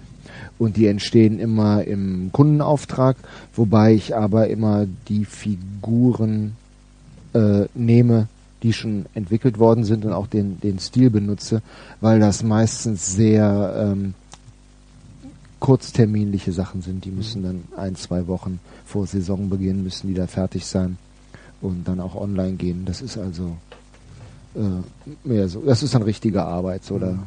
[0.59, 3.17] Und die entstehen immer im Kundenauftrag,
[3.55, 6.57] wobei ich aber immer die Figuren
[7.33, 8.29] äh, nehme,
[8.63, 11.63] die schon entwickelt worden sind und auch den, den Stil benutze,
[12.01, 14.15] weil das meistens sehr ähm,
[15.61, 17.05] kurzterminliche Sachen sind.
[17.05, 20.97] Die müssen dann ein, zwei Wochen vor Saisonbeginn müssen die da fertig sein
[21.61, 22.85] und dann auch online gehen.
[22.85, 23.57] Das ist also
[24.55, 25.61] äh, mehr so.
[25.61, 27.19] Das ist dann richtige Arbeit, oder?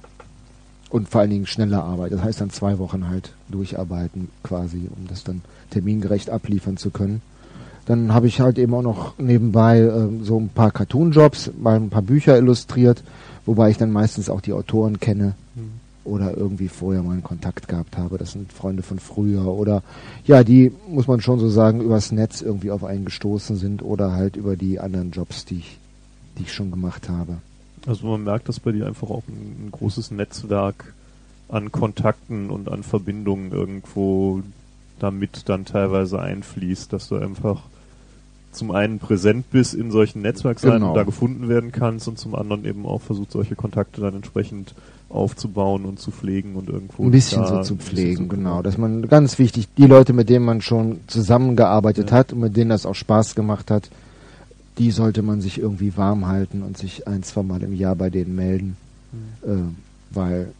[0.91, 2.11] Und vor allen Dingen schnelle Arbeit.
[2.11, 7.21] Das heißt dann zwei Wochen halt durcharbeiten quasi, um das dann termingerecht abliefern zu können.
[7.85, 11.89] Dann habe ich halt eben auch noch nebenbei äh, so ein paar Cartoon-Jobs, mal ein
[11.89, 13.03] paar Bücher illustriert,
[13.45, 15.33] wobei ich dann meistens auch die Autoren kenne
[16.03, 18.17] oder irgendwie vorher mal einen Kontakt gehabt habe.
[18.17, 19.83] Das sind Freunde von früher oder
[20.25, 24.13] ja, die muss man schon so sagen, übers Netz irgendwie auf einen gestoßen sind oder
[24.13, 25.77] halt über die anderen Jobs, die ich,
[26.37, 27.37] die ich schon gemacht habe.
[27.87, 30.93] Also man merkt, dass bei dir einfach auch ein, ein großes Netzwerk
[31.49, 34.41] an Kontakten und an Verbindungen irgendwo
[34.99, 37.61] damit dann teilweise einfließt, dass du einfach
[38.51, 40.89] zum einen präsent bist in solchen Netzwerkseiten Genau.
[40.89, 44.75] und da gefunden werden kannst und zum anderen eben auch versucht, solche Kontakte dann entsprechend
[45.09, 48.61] aufzubauen und zu pflegen und irgendwo Ein bisschen so zu pflegen, zu- genau.
[48.61, 52.17] Dass man ganz wichtig, die Leute, mit denen man schon zusammengearbeitet Ja.
[52.17, 53.89] hat und mit denen das auch Spaß gemacht hat,
[54.77, 58.09] die sollte man sich irgendwie warm halten und sich ein, zwei Mal im Jahr bei
[58.09, 58.77] denen melden.
[59.11, 59.49] Mhm.
[59.51, 60.51] Äh, weil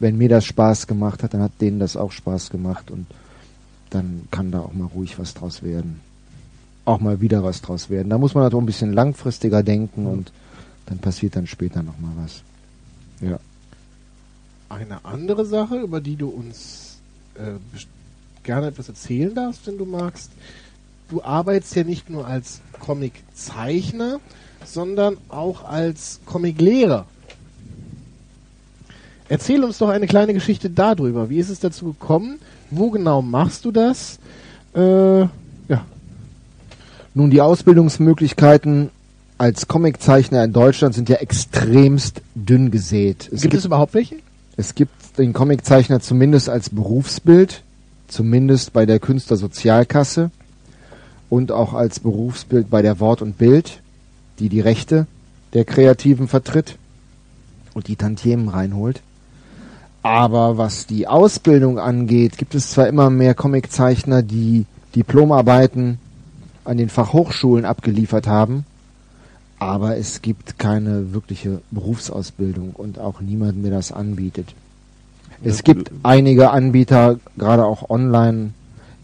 [0.00, 3.06] wenn mir das Spaß gemacht hat, dann hat denen das auch Spaß gemacht und
[3.90, 6.00] dann kann da auch mal ruhig was draus werden.
[6.84, 8.08] Auch mal wieder was draus werden.
[8.10, 10.08] Da muss man halt auch ein bisschen langfristiger denken Mhm.
[10.10, 10.32] und
[10.86, 12.42] dann passiert dann später nochmal was.
[13.20, 13.38] Ja.
[14.70, 16.98] eine andere Sache, über die du uns
[17.34, 17.52] äh,
[18.42, 20.30] gerne etwas erzählen darfst, wenn du magst.
[21.08, 24.20] Du arbeitest ja nicht nur als Comiczeichner,
[24.64, 27.06] sondern auch als Comiclehrer.
[29.30, 31.30] Erzähl uns doch eine kleine Geschichte darüber.
[31.30, 32.38] Wie ist es dazu gekommen?
[32.70, 34.18] Wo genau machst du das?
[34.74, 35.84] Äh, ja.
[37.14, 38.90] Nun, die Ausbildungsmöglichkeiten
[39.38, 43.24] als Comiczeichner in Deutschland sind ja extremst dünn gesät.
[43.24, 44.16] Es gibt, gibt es überhaupt welche?
[44.56, 47.62] Es gibt den Comiczeichner zumindest als Berufsbild,
[48.08, 50.30] zumindest bei der Künstlersozialkasse
[51.30, 53.80] und auch als Berufsbild bei der Wort und Bild,
[54.38, 55.06] die die Rechte
[55.52, 56.76] der Kreativen vertritt
[57.74, 59.02] und die Tantiemen reinholt.
[60.02, 64.64] Aber was die Ausbildung angeht, gibt es zwar immer mehr Comiczeichner, die
[64.94, 65.98] Diplomarbeiten
[66.64, 68.64] an den Fachhochschulen abgeliefert haben,
[69.58, 74.54] aber es gibt keine wirkliche Berufsausbildung und auch niemanden, der das anbietet.
[75.42, 78.52] Es gibt einige Anbieter, gerade auch online,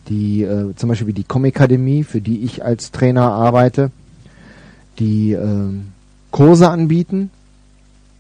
[0.09, 3.91] die äh, zum Beispiel wie die Comicademie, für die ich als Trainer arbeite,
[4.99, 5.71] die äh,
[6.31, 7.31] Kurse anbieten.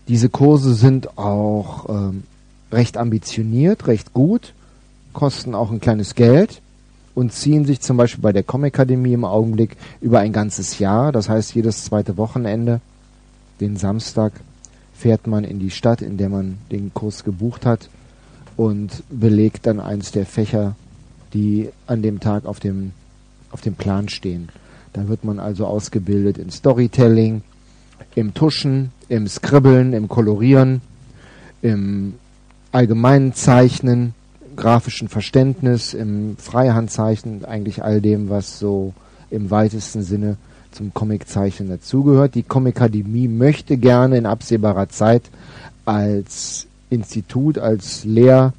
[0.08, 2.24] Diese Kurse sind auch ähm,
[2.72, 4.52] recht ambitioniert, recht gut,
[5.12, 6.60] kosten auch ein kleines Geld
[7.14, 11.12] und ziehen sich zum Beispiel bei der Comicademie im Augenblick über ein ganzes Jahr.
[11.12, 12.80] Das heißt, jedes zweite Wochenende,
[13.60, 14.32] den Samstag,
[14.94, 17.88] fährt man in die Stadt, in der man den Kurs gebucht hat
[18.56, 20.76] und belegt dann eins der Fächer,
[21.34, 22.92] die an dem Tag auf dem,
[23.50, 24.48] auf dem Plan stehen.
[24.92, 27.42] Da wird man also ausgebildet in Storytelling,
[28.14, 30.80] im Tuschen, im Skribbeln, im Kolorieren,
[31.62, 32.14] im
[32.72, 34.14] allgemeinen Zeichnen,
[34.56, 38.94] grafischen Verständnis, im Freihandzeichnen, eigentlich all dem, was so
[39.30, 40.36] im weitesten Sinne
[40.70, 42.34] zum Comiczeichnen dazugehört.
[42.34, 45.22] Die Comicakademie möchte gerne in absehbarer Zeit
[45.84, 48.52] als Institut, als Lehr,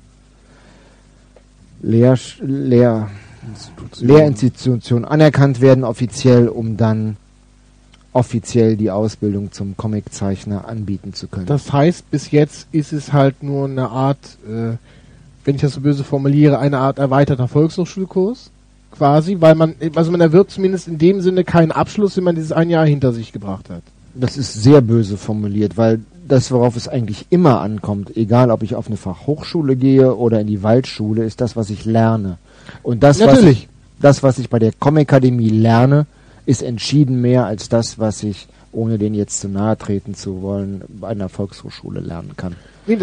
[1.81, 3.09] Lehr, Lehr,
[3.47, 4.07] Institution.
[4.07, 7.17] Lehrinstitution anerkannt werden offiziell, um dann
[8.13, 11.45] offiziell die Ausbildung zum Comiczeichner anbieten zu können.
[11.45, 14.77] Das heißt, bis jetzt ist es halt nur eine Art, äh,
[15.43, 18.51] wenn ich das so böse formuliere, eine Art erweiterter Volkshochschulkurs
[18.91, 22.53] quasi, weil man, also man erwirbt zumindest in dem Sinne keinen Abschluss, wenn man dieses
[22.53, 23.83] ein Jahr hinter sich gebracht hat.
[24.13, 28.75] Das ist sehr böse formuliert, weil das, worauf es eigentlich immer ankommt, egal ob ich
[28.75, 32.37] auf eine Fachhochschule gehe oder in die Waldschule, ist das, was ich lerne.
[32.83, 33.43] Und das, Natürlich.
[33.43, 33.67] was ich,
[33.99, 36.07] das, was ich bei der Comikademie lerne,
[36.45, 40.83] ist entschieden mehr als das, was ich, ohne den jetzt zu nahe treten zu wollen,
[40.87, 42.55] bei einer Volkshochschule lernen kann.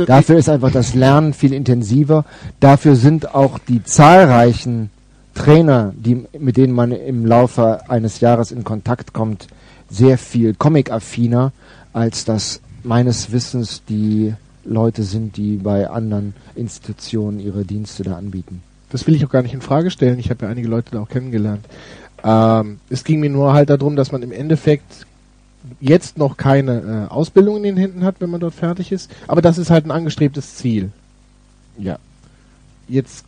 [0.06, 2.24] Dafür ist einfach das Lernen viel intensiver.
[2.60, 4.90] Dafür sind auch die zahlreichen
[5.34, 9.48] Trainer, die, mit denen man im Laufe eines Jahres in Kontakt kommt,
[9.90, 11.52] sehr viel comic-affiner,
[11.92, 18.62] als das meines Wissens die Leute sind, die bei anderen Institutionen ihre Dienste da anbieten.
[18.90, 20.18] Das will ich auch gar nicht in Frage stellen.
[20.18, 21.64] Ich habe ja einige Leute da auch kennengelernt.
[22.22, 25.06] Ähm, es ging mir nur halt darum, dass man im Endeffekt
[25.80, 29.10] jetzt noch keine äh, Ausbildung in den Händen hat, wenn man dort fertig ist.
[29.26, 30.90] Aber das ist halt ein angestrebtes Ziel.
[31.78, 31.98] Ja.
[32.88, 33.24] Jetzt,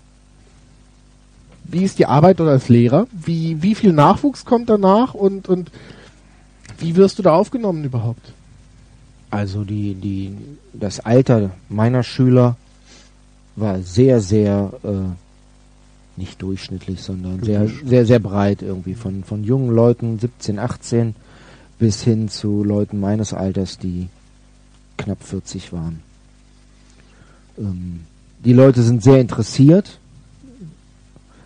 [1.64, 3.07] wie ist die Arbeit oder als Lehrer?
[3.12, 5.71] Wie, wie viel Nachwuchs kommt danach und, und
[6.79, 8.33] wie wirst du da aufgenommen überhaupt?
[9.35, 10.37] Also die, die,
[10.73, 12.57] das Alter meiner Schüler
[13.57, 18.94] war sehr, sehr äh, nicht durchschnittlich, sondern sehr, sehr, sehr breit irgendwie.
[18.94, 21.14] Von, von jungen Leuten, 17, 18,
[21.79, 24.09] bis hin zu Leuten meines Alters, die
[24.97, 26.01] knapp 40 waren.
[27.59, 28.01] Ähm,
[28.44, 29.99] die Leute sind sehr interessiert.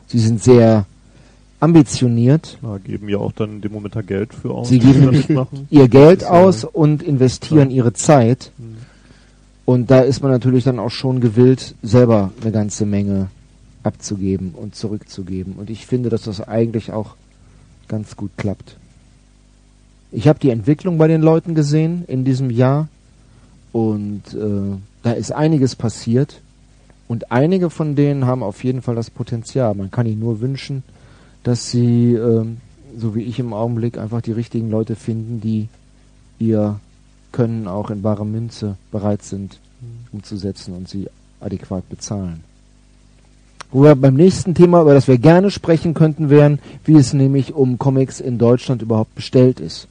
[0.07, 0.87] Sie sind sehr
[1.61, 2.59] ambitioniert.
[2.63, 4.69] Ja, geben ja auch dann in dem Moment da Geld für aus.
[4.69, 7.77] Sie geben ihr Geld aus und investieren ja.
[7.77, 8.53] ihre Zeit.
[8.59, 8.77] Mhm.
[9.65, 13.29] Und da ist man natürlich dann auch schon gewillt, selber eine ganze Menge
[13.83, 15.55] abzugeben und zurückzugeben.
[15.55, 17.17] Und ich finde, dass das eigentlich auch
[17.87, 18.77] ganz gut klappt.
[20.11, 22.89] Ich habe die Entwicklung bei den Leuten gesehen in diesem Jahr
[23.73, 26.41] und äh, da ist einiges passiert
[27.09, 29.75] und einige von denen haben auf jeden Fall das Potenzial.
[29.75, 30.83] Man kann ihnen nur wünschen,
[31.49, 32.45] dass sie, äh,
[32.97, 35.69] so wie ich im Augenblick, einfach die richtigen Leute finden, die
[36.39, 36.79] ihr
[37.33, 39.59] Können auch in bare Münze bereit sind
[40.13, 41.09] umzusetzen und sie
[41.41, 42.43] adäquat bezahlen.
[43.71, 47.55] Wo wir beim nächsten Thema, über das wir gerne sprechen könnten, wären, wie es nämlich
[47.55, 49.89] um Comics in Deutschland überhaupt bestellt ist.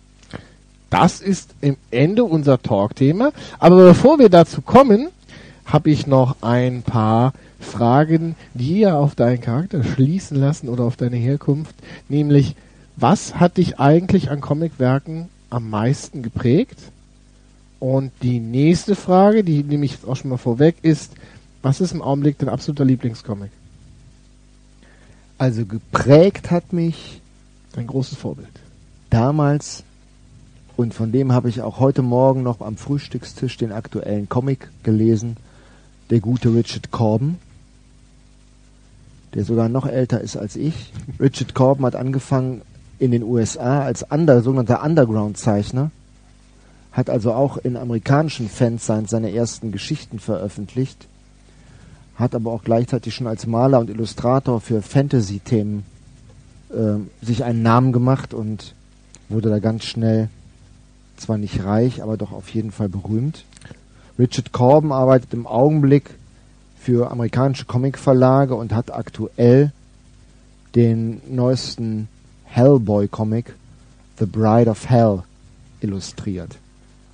[0.89, 3.31] Das ist im Ende unser Talkthema.
[3.59, 5.09] Aber bevor wir dazu kommen,
[5.65, 10.95] habe ich noch ein paar Fragen, die ja auf deinen Charakter schließen lassen oder auf
[10.95, 11.75] deine Herkunft.
[12.09, 12.55] Nämlich,
[12.95, 16.79] was hat dich eigentlich an Comicwerken am meisten geprägt?
[17.79, 21.13] Und die nächste Frage, die nehme ich jetzt auch schon mal vorweg, ist,
[21.61, 23.51] was ist im Augenblick dein absoluter Lieblingscomic?
[25.37, 27.21] Also geprägt hat mich
[27.73, 28.49] Dein großes Vorbild.
[29.11, 29.83] damals
[30.77, 35.37] und von dem habe ich auch heute Morgen noch am Frühstückstisch den aktuellen Comic gelesen,
[36.11, 37.37] der gute Richard Corbin,
[39.33, 40.91] der sogar noch älter ist als ich.
[41.19, 42.61] Richard Corbin hat angefangen
[42.99, 45.91] in den USA als under, sogenannter Underground-Zeichner,
[46.91, 51.07] hat also auch in amerikanischen Fansigns seine ersten Geschichten veröffentlicht,
[52.15, 55.83] hat aber auch gleichzeitig schon als Maler und Illustrator für Fantasy-Themen
[56.75, 58.73] ähm, sich einen Namen gemacht und
[59.29, 60.29] wurde da ganz schnell
[61.17, 63.45] zwar nicht reich, aber doch auf jeden Fall berühmt.
[64.17, 66.11] Richard Corbin arbeitet im Augenblick
[66.87, 69.73] für amerikanische Comicverlage und hat aktuell
[70.73, 72.07] den neuesten
[72.45, 73.53] Hellboy-Comic
[74.19, 75.23] The Bride of Hell
[75.81, 76.55] illustriert.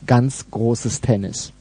[0.06, 1.54] Ganz großes Tennis.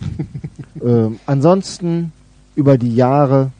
[0.84, 2.10] ähm, ansonsten
[2.56, 3.52] über die Jahre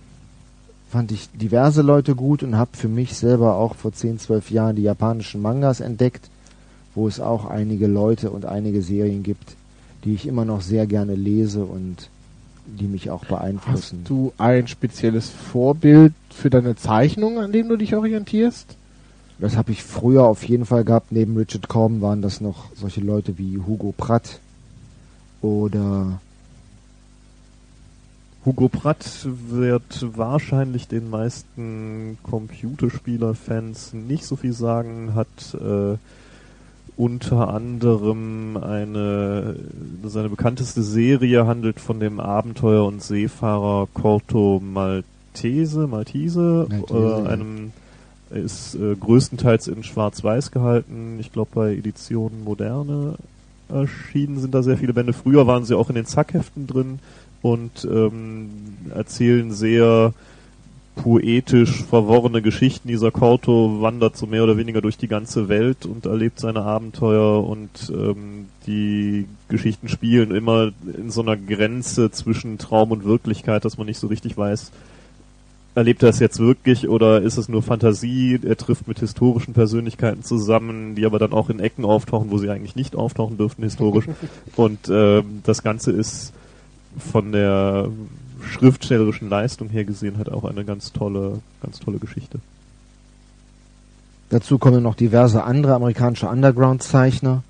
[0.91, 4.75] fand ich diverse Leute gut und habe für mich selber auch vor 10, 12 Jahren
[4.75, 6.31] die japanischen Mangas entdeckt,
[6.97, 9.55] wo es auch einige Leute und einige Serien gibt,
[10.03, 12.11] die ich immer noch sehr gerne lese und
[12.67, 14.05] die mich auch Hast beeinflussen.
[14.05, 18.77] du ein spezielles Vorbild für deine Zeichnung, an dem du dich orientierst?
[19.39, 21.11] Das habe ich früher auf jeden Fall gehabt.
[21.11, 24.39] Neben Richard Corbin waren das noch solche Leute wie Hugo Pratt
[25.41, 26.21] oder
[28.45, 35.97] Hugo Pratt wird wahrscheinlich den meisten Computerspieler-Fans nicht so viel sagen, hat äh,
[36.97, 39.57] unter anderem eine,
[40.05, 47.73] seine bekannteste Serie handelt von dem Abenteuer und Seefahrer Corto Maltese, Maltese, Maltese, äh, einem
[48.31, 51.19] ist äh, größtenteils in Schwarz-Weiß gehalten.
[51.21, 53.15] Ich glaube bei Editionen Moderne
[53.69, 55.13] erschienen sind da sehr viele Bände.
[55.13, 56.99] Früher waren sie auch in den Zackheften drin
[57.41, 58.51] und ähm,
[58.95, 60.13] erzählen sehr
[60.95, 62.89] poetisch verworrene Geschichten.
[62.89, 67.45] Dieser Corto wandert so mehr oder weniger durch die ganze Welt und erlebt seine Abenteuer
[67.45, 73.79] und ähm, die Geschichten spielen immer in so einer Grenze zwischen Traum und Wirklichkeit, dass
[73.79, 74.71] man nicht so richtig weiß,
[75.75, 78.39] erlebt er es jetzt wirklich oder ist es nur Fantasie?
[78.43, 82.51] Er trifft mit historischen Persönlichkeiten zusammen, die aber dann auch in Ecken auftauchen, wo sie
[82.51, 84.07] eigentlich nicht auftauchen dürften historisch.
[84.57, 86.33] und ähm, das Ganze ist
[86.99, 87.89] von der
[88.43, 92.39] schriftstellerischen Leistung her gesehen halt auch eine ganz tolle, ganz tolle Geschichte.
[94.31, 97.43] dazu kommen noch diverse andere amerikanische Underground-Zeichner,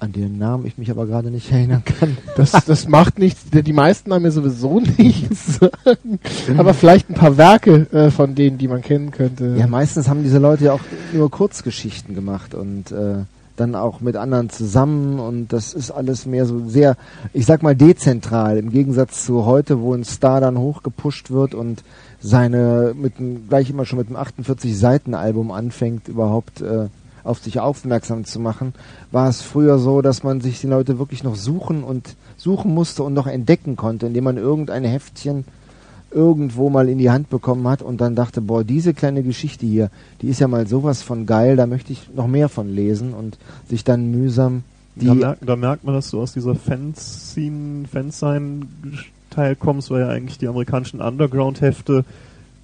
[0.00, 2.16] an deren Namen ich mich aber gerade nicht erinnern kann.
[2.36, 3.50] Das, das macht nichts.
[3.50, 6.20] Die die meisten haben mir sowieso nichts sagen.
[6.56, 9.56] Aber vielleicht ein paar Werke äh, von denen, die man kennen könnte.
[9.58, 10.80] Ja, meistens haben diese Leute ja auch
[11.12, 13.24] nur Kurzgeschichten gemacht und äh,
[13.60, 16.96] dann auch mit anderen zusammen und das ist alles mehr so sehr,
[17.32, 18.56] ich sag mal dezentral.
[18.58, 21.82] Im Gegensatz zu heute, wo ein Star dann hochgepusht wird und
[22.20, 26.88] seine mit dem, gleich immer schon mit einem 48 Seiten Album anfängt überhaupt äh,
[27.24, 28.74] auf sich aufmerksam zu machen,
[29.12, 33.02] war es früher so, dass man sich die Leute wirklich noch suchen und suchen musste
[33.02, 35.44] und noch entdecken konnte, indem man irgendein Heftchen
[36.10, 39.90] irgendwo mal in die Hand bekommen hat und dann dachte, boah, diese kleine Geschichte hier,
[40.22, 43.38] die ist ja mal sowas von geil, da möchte ich noch mehr von lesen und
[43.68, 44.62] sich dann mühsam
[44.96, 50.08] die da, merkt, da merkt man, dass du aus dieser Fanzine, Fansign-Teil kommst, weil ja
[50.08, 52.04] eigentlich die amerikanischen Underground-Hefte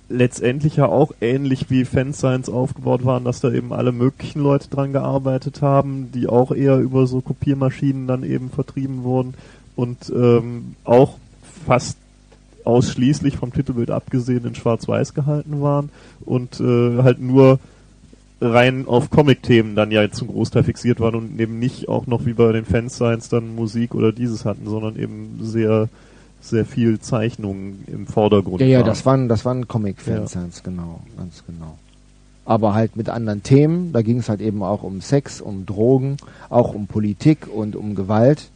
[0.09, 4.93] letztendlich ja auch ähnlich wie Fansigns aufgebaut waren, dass da eben alle möglichen Leute dran
[4.93, 9.35] gearbeitet haben, die auch eher über so Kopiermaschinen dann eben vertrieben wurden
[9.77, 11.17] und ähm, auch
[11.67, 11.97] fast
[12.65, 15.91] ausschließlich vom Titelbild abgesehen in Schwarz-Weiß gehalten waren
[16.25, 17.59] und äh, halt nur
[18.41, 22.35] rein auf Comic-Themen dann ja zum Großteil fixiert waren und eben nicht auch noch wie
[22.35, 25.89] bei den Fansigns dann Musik oder dieses hatten, sondern eben sehr
[26.41, 28.61] sehr viel Zeichnungen im Vordergrund.
[28.61, 28.87] Ja, ja, waren.
[28.87, 31.79] das waren, das waren Comic-Fans, genau, ganz genau.
[32.45, 36.19] Aber halt mit anderen Themen, da ging es halt eben auch um Sex, um Drogen,
[36.51, 38.51] auch um Politik und um Gewalt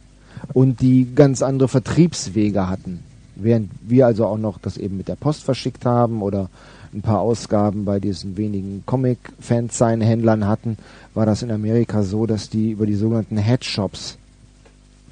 [0.53, 2.99] und die ganz andere Vertriebswege hatten.
[3.41, 6.49] Während wir also auch noch das eben mit der Post verschickt haben oder
[6.93, 10.77] ein paar Ausgaben bei diesen wenigen Comic-Fansign-Händlern hatten,
[11.13, 14.17] war das in Amerika so, dass die über die sogenannten Headshops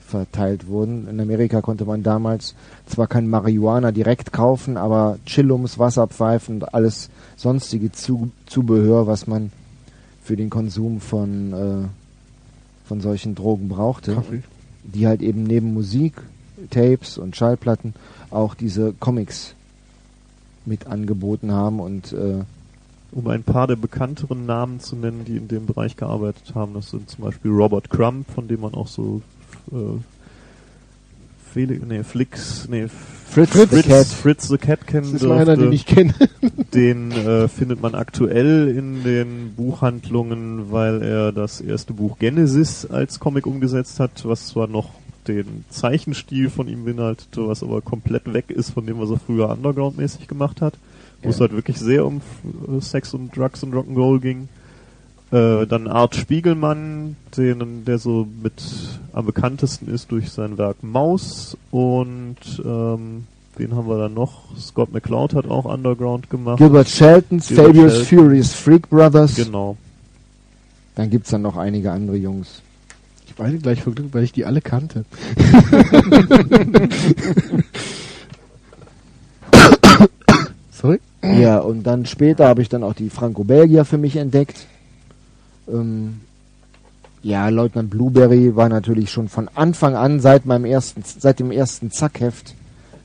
[0.08, 1.08] verteilt wurden.
[1.08, 2.56] In Amerika konnte man damals
[2.88, 9.52] zwar kein Marihuana direkt kaufen, aber Chillums, Wasserpfeifen und alles sonstige Zu Zubehör, was man
[10.24, 14.44] für den Konsum von, äh, von solchen Drogen brauchte, Kaffee.
[14.84, 16.14] die halt eben neben Musik,
[16.72, 17.94] Tapes und Schallplatten
[18.32, 19.56] auch diese Comics
[20.66, 22.44] mit angeboten haben und äh,
[23.12, 26.90] Um ein paar der bekannteren Namen zu nennen, die in dem Bereich gearbeitet haben, das
[26.90, 29.22] sind zum Beispiel Robert Crumb, von dem man auch so
[29.72, 29.76] äh,
[31.54, 34.06] Felix, nee, Flix, nee, Fritz, Fritz, the Cat.
[34.08, 35.76] Fritz the Cat kennen Das ist mal einer, den dürfte.
[35.76, 36.14] ich kenne.
[36.74, 43.20] Den äh, findet man aktuell in den Buchhandlungen, weil er das erste Buch Genesis als
[43.20, 44.90] Comic umgesetzt hat, was zwar noch
[45.28, 49.50] den Zeichenstil von ihm beinhaltete, was aber komplett weg ist von dem, was er früher
[49.50, 50.74] Underground-mäßig gemacht hat,
[51.22, 51.42] wo es Ja.
[51.42, 52.22] halt wirklich sehr um
[52.68, 54.50] äh, Sex und Drugs und Rock'n'Roll ging.
[55.32, 58.54] Äh, dann Art Spiegelmann, den, der so mit
[59.12, 63.26] am bekanntesten ist durch sein Werk Maus und ähm,
[63.58, 64.44] wen haben wir dann noch?
[64.58, 66.60] Scott McCloud hat auch Underground gemacht.
[66.60, 68.18] Gilbert Shelton, Gilbert Fabius Shelton.
[68.20, 69.36] Furious Freak Brothers.
[69.36, 69.76] Genau.
[70.96, 72.62] Dann gibt's dann noch einige andere Jungs.
[73.28, 75.06] Ich weine gleich vor Glück, weil ich die alle kannte.
[80.72, 81.00] Sorry?
[81.24, 84.68] Ja, und dann später habe ich dann auch die Franco-Belgier für mich entdeckt.
[85.68, 86.22] Ähm,
[87.24, 91.92] ja, Leutnant Blueberry war natürlich schon von Anfang an, seit meinem ersten, seit dem ersten
[91.92, 92.54] Zackheft,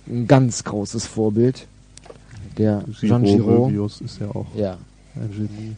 [0.07, 1.67] ein ganz großes Vorbild.
[2.59, 3.73] Der Jean Giraud.
[4.01, 4.77] Ist ja auch Ja,
[5.17, 5.73] ein Genie.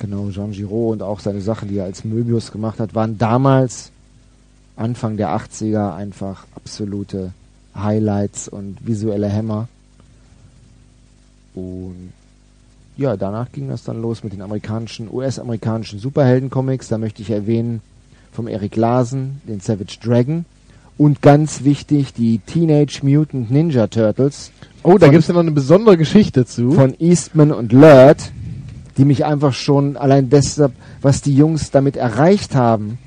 [0.00, 3.92] Genau, Jean Giraud und auch seine Sachen, die er als Möbius gemacht hat, waren damals,
[4.76, 7.32] Anfang der 80er, einfach absolute
[7.76, 9.68] Highlights und visuelle Hämmer.
[11.54, 12.12] Und
[12.96, 16.88] ja, danach ging das dann los mit den amerikanischen, US-amerikanischen Superhelden-Comics.
[16.88, 17.80] Da möchte ich erwähnen
[18.32, 20.44] vom Eric Larsen, den Savage Dragon.
[20.98, 24.50] Und ganz wichtig, die Teenage Mutant Ninja Turtles
[24.82, 26.72] Oh, da Von- gibt's ja noch eine besondere Geschichte zu.
[26.72, 28.32] von Eastman und Lurt,
[29.00, 32.98] die mich einfach schon allein deshalb, was die Jungs damit erreicht haben,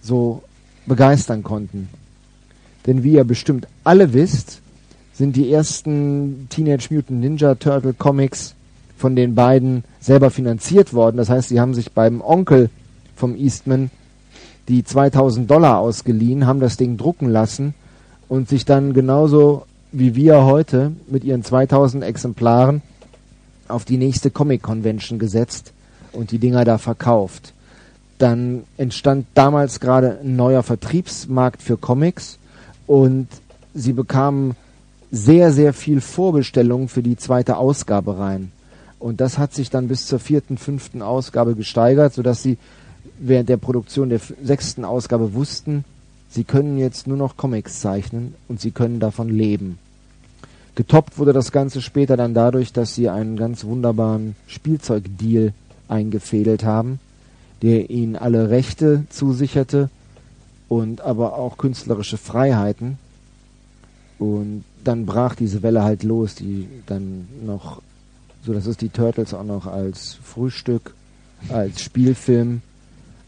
[0.00, 0.44] so
[0.86, 1.88] begeistern konnten.
[2.86, 4.60] Denn wie ihr bestimmt alle wisst,
[5.12, 8.54] sind die ersten Teenage Mutant Ninja Turtle Comics
[8.96, 11.16] von den beiden selber finanziert worden.
[11.16, 12.70] Das heißt, sie haben sich beim Onkel
[13.16, 13.90] vom Eastman
[14.68, 17.74] die 2000 Dollar ausgeliehen, haben das Ding drucken lassen
[18.28, 22.82] und sich dann genauso wie wir heute mit ihren 2000 Exemplaren
[23.70, 25.72] auf die nächste Comic Convention gesetzt
[26.12, 27.54] und die Dinger da verkauft.
[28.18, 32.38] Dann entstand damals gerade ein neuer Vertriebsmarkt für Comics
[32.86, 33.28] und
[33.72, 34.56] sie bekamen
[35.10, 38.52] sehr, sehr viel Vorbestellungen für die zweite Ausgabe rein.
[38.98, 42.58] Und das hat sich dann bis zur vierten, fünften Ausgabe gesteigert, sodass sie
[43.18, 45.84] während der Produktion der sechsten Ausgabe wussten,
[46.28, 49.78] sie können jetzt nur noch Comics zeichnen und sie können davon leben.
[50.80, 55.52] Getoppt wurde das Ganze später dann dadurch, dass sie einen ganz wunderbaren Spielzeugdeal
[55.88, 57.00] eingefädelt haben,
[57.60, 59.90] der ihnen alle Rechte zusicherte
[60.70, 62.96] und aber auch künstlerische Freiheiten.
[64.18, 67.82] Und dann brach diese Welle halt los, die dann noch,
[68.46, 70.94] so dass es die Turtles auch noch als Frühstück,
[71.50, 72.62] als Spielfilm,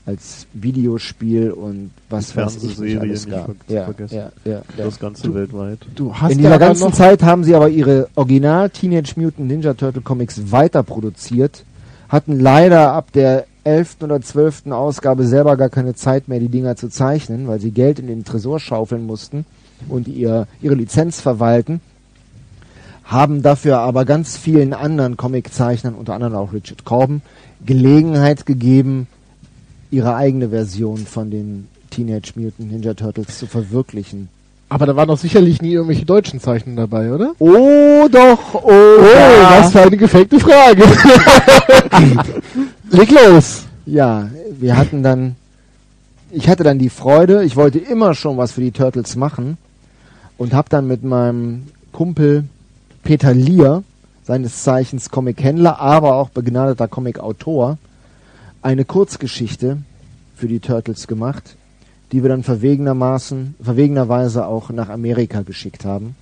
[0.04, 3.46] als Videospiel und was weiß ich nicht Fernsehserie alles nicht gab.
[3.46, 4.14] ver- zu Ja, vergessen.
[4.16, 4.62] ja, ja, ja.
[4.84, 5.78] Das Ganze Du- weltweit.
[5.94, 10.02] Du hast In dieser ganzen Zeit haben sie aber ihre Original Teenage Mutant Ninja Turtle
[10.02, 11.64] Comics weiter produziert,
[12.08, 14.02] hatten leider ab der 11.
[14.02, 14.72] oder 12.
[14.72, 18.24] Ausgabe selber gar keine Zeit mehr, die Dinger zu zeichnen, weil sie Geld in den
[18.24, 19.44] Tresor schaufeln mussten
[19.88, 21.80] und ihr, ihre Lizenz verwalten,
[23.04, 27.22] haben dafür aber ganz vielen anderen Comiczeichnern, unter anderem auch Richard Corbin,
[27.64, 29.06] Gelegenheit gegeben,
[29.92, 34.28] ihre eigene Version von den Teenage Mutant Ninja Turtles zu verwirklichen.
[34.70, 37.34] aber da waren doch sicherlich nie irgendwelche deutschen Zeichner dabei, oder?
[37.38, 39.58] Oh doch, oh, Oh, ja.
[39.60, 40.82] was für eine gefakte Frage.
[42.90, 43.64] Leg los.
[43.86, 44.28] Ja,
[44.58, 45.36] wir hatten dann,
[46.30, 49.56] ich hatte dann die Freude, ich wollte immer schon was für die Turtles machen
[50.38, 52.44] und habe dann mit meinem Kumpel
[53.02, 53.82] Peter Lier,
[54.24, 57.76] seines Zeichens Comic-Händler, aber auch begnadeter Comic-Autor,
[58.62, 59.78] eine Kurzgeschichte
[60.36, 61.56] für die Turtles gemacht,
[62.12, 66.14] die wir dann verwegenermaßen, verwegenerweise auch nach Amerika geschickt haben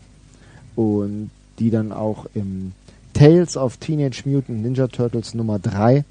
[0.75, 2.73] und die dann auch im
[3.13, 6.05] Tales of Teenage Mutant Ninja Turtles Nummer 3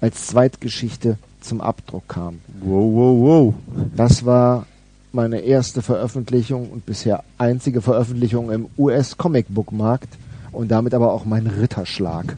[0.00, 2.38] als Zweitgeschichte zum Abdruck kam.
[2.60, 3.54] Wow, wow, wow.
[3.96, 4.66] Das war
[5.12, 10.08] meine erste Veröffentlichung und bisher einzige Veröffentlichung im US Comic Book Markt
[10.52, 12.36] und damit aber auch mein Ritterschlag.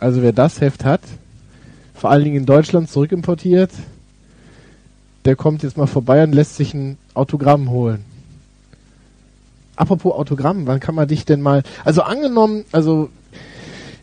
[0.00, 1.00] Also wer das Heft hat,
[1.94, 3.70] vor allen Dingen in Deutschland zurückimportiert,
[5.24, 8.04] der kommt jetzt mal vorbei und lässt sich ein Autogramm holen.
[9.76, 13.10] Apropos Autogramm, wann kann man dich denn mal, also angenommen, also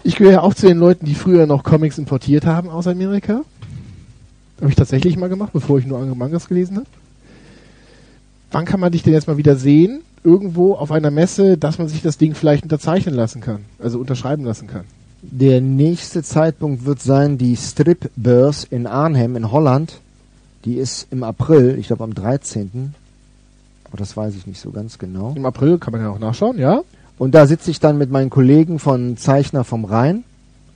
[0.03, 3.41] ich gehöre ja auch zu den Leuten, die früher noch Comics importiert haben aus Amerika.
[4.59, 6.87] Habe ich tatsächlich mal gemacht, bevor ich nur Mangas gelesen habe.
[8.51, 10.01] Wann kann man dich denn jetzt mal wieder sehen?
[10.23, 14.45] Irgendwo auf einer Messe, dass man sich das Ding vielleicht unterzeichnen lassen kann, also unterschreiben
[14.45, 14.85] lassen kann.
[15.31, 19.99] Der nächste Zeitpunkt wird sein die Strip Beurs in Arnhem in Holland.
[20.65, 22.93] Die ist im April, ich glaube am 13.
[23.85, 25.33] Aber das weiß ich nicht so ganz genau.
[25.35, 26.81] Im April kann man ja auch nachschauen, ja?
[27.17, 30.23] Und da sitze ich dann mit meinen Kollegen von Zeichner vom Rhein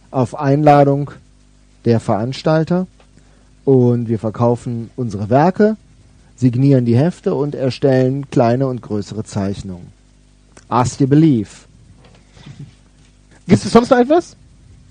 [0.10, 1.12] auf Einladung
[1.86, 2.88] der Veranstalter
[3.66, 5.78] und wir verkaufen unsere Werke,
[6.36, 9.88] signieren die Hefte und erstellen kleine und größere Zeichnungen.
[10.70, 11.50] Ask you believe.
[13.48, 14.36] Gibt es sonst noch etwas?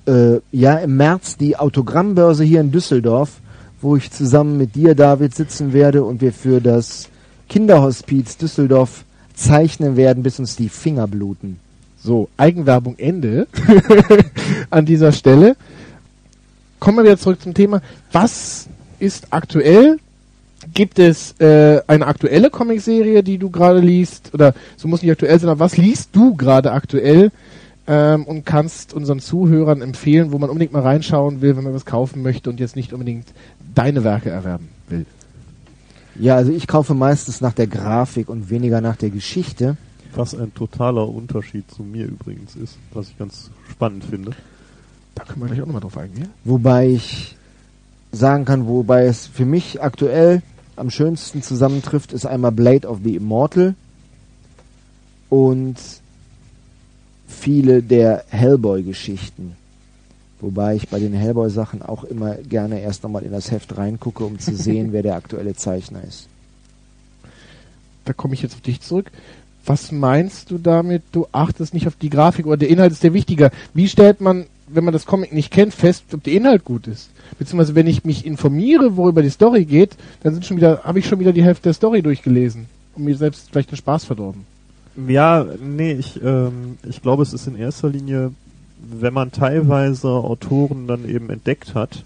[0.09, 3.41] Äh, ja, im März die Autogrammbörse hier in Düsseldorf,
[3.83, 7.11] wo ich zusammen mit dir, David, sitzen werde und wir für das
[7.51, 9.05] Kinderhospiz Düsseldorf
[9.35, 11.59] zeichnen werden, bis uns die Finger bluten.
[12.03, 13.49] So, Eigenwerbung Ende
[14.71, 15.57] an dieser Stelle.
[16.81, 17.83] Kommen wir wieder zurück zum Thema.
[18.11, 18.67] Was
[18.99, 19.99] ist aktuell?
[20.73, 24.33] Gibt es äh, eine aktuelle Comicserie, die du gerade liest?
[24.33, 27.31] Oder so muss nicht aktuell sein, aber was liest du gerade aktuell
[27.89, 31.87] ähm, und kannst unseren Zuhörern empfehlen, wo man unbedingt mal reinschauen will, wenn man was
[31.87, 33.27] kaufen möchte und jetzt nicht unbedingt
[33.75, 35.07] deine Werke erwerben will?
[36.15, 39.77] Ja, also ich kaufe meistens nach der Grafik und weniger nach der Geschichte.
[40.15, 44.33] Was ein totaler Unterschied zu mir übrigens ist, was ich ganz spannend finde.
[45.15, 46.29] Da können wir gleich auch nochmal drauf eingehen.
[46.45, 47.37] Wobei ich
[48.13, 50.43] sagen kann, wobei es für mich aktuell
[50.77, 53.75] am schönsten zusammentrifft, ist einmal Blade of the Immortal
[55.29, 55.77] und
[57.29, 59.53] viele der Hellboy-Geschichten.
[60.41, 64.39] Wobei ich bei den Hellboy-Sachen auch immer gerne erst nochmal in das Heft reingucke, um
[64.39, 66.29] zu sehen, wer der aktuelle Zeichner ist.
[68.05, 69.11] Da komme ich jetzt auf dich zurück.
[69.67, 73.13] Was meinst du damit, du achtest nicht auf die Grafik oder der Inhalt ist der
[73.13, 73.51] wichtiger?
[73.75, 77.11] Wie stellt man, wenn man das Comic nicht kennt, fest, ob der Inhalt gut ist?
[77.39, 81.07] Beziehungsweise wenn ich mich informiere, worüber die Story geht, dann sind schon wieder, habe ich
[81.07, 84.47] schon wieder die Hälfte der Story durchgelesen und mir selbst vielleicht den Spaß verdorben.
[85.07, 88.33] Ja, nee, ich, ähm, ich glaube, es ist in erster Linie,
[88.79, 92.05] wenn man teilweise Autoren dann eben entdeckt hat,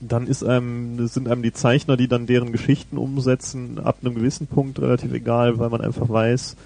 [0.00, 4.46] dann ist einem, sind einem die Zeichner, die dann deren Geschichten umsetzen, ab einem gewissen
[4.46, 6.56] Punkt relativ egal, weil man einfach weiß,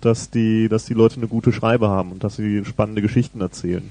[0.00, 3.90] dass die, dass die Leute eine gute Schreibe haben und dass sie spannende Geschichten erzählen.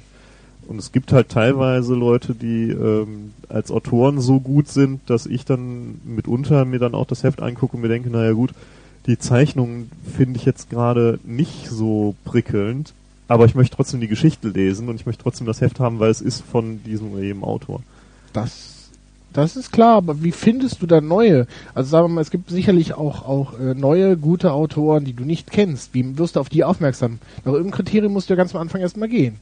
[0.67, 5.45] Und es gibt halt teilweise Leute, die ähm, als Autoren so gut sind, dass ich
[5.45, 8.51] dann mitunter mir dann auch das Heft angucke und mir denke, naja gut,
[9.05, 12.93] die Zeichnungen finde ich jetzt gerade nicht so prickelnd,
[13.27, 16.11] aber ich möchte trotzdem die Geschichte lesen und ich möchte trotzdem das Heft haben, weil
[16.11, 17.81] es ist von diesem oder jedem Autor.
[18.31, 18.89] Das,
[19.33, 21.47] das ist klar, aber wie findest du da neue?
[21.73, 25.25] Also sagen wir mal, es gibt sicherlich auch, auch äh, neue, gute Autoren, die du
[25.25, 25.93] nicht kennst.
[25.93, 27.19] Wie wirst du auf die aufmerksam?
[27.43, 29.35] Nach irgendeinem Kriterium musst du ja ganz am Anfang erstmal gehen.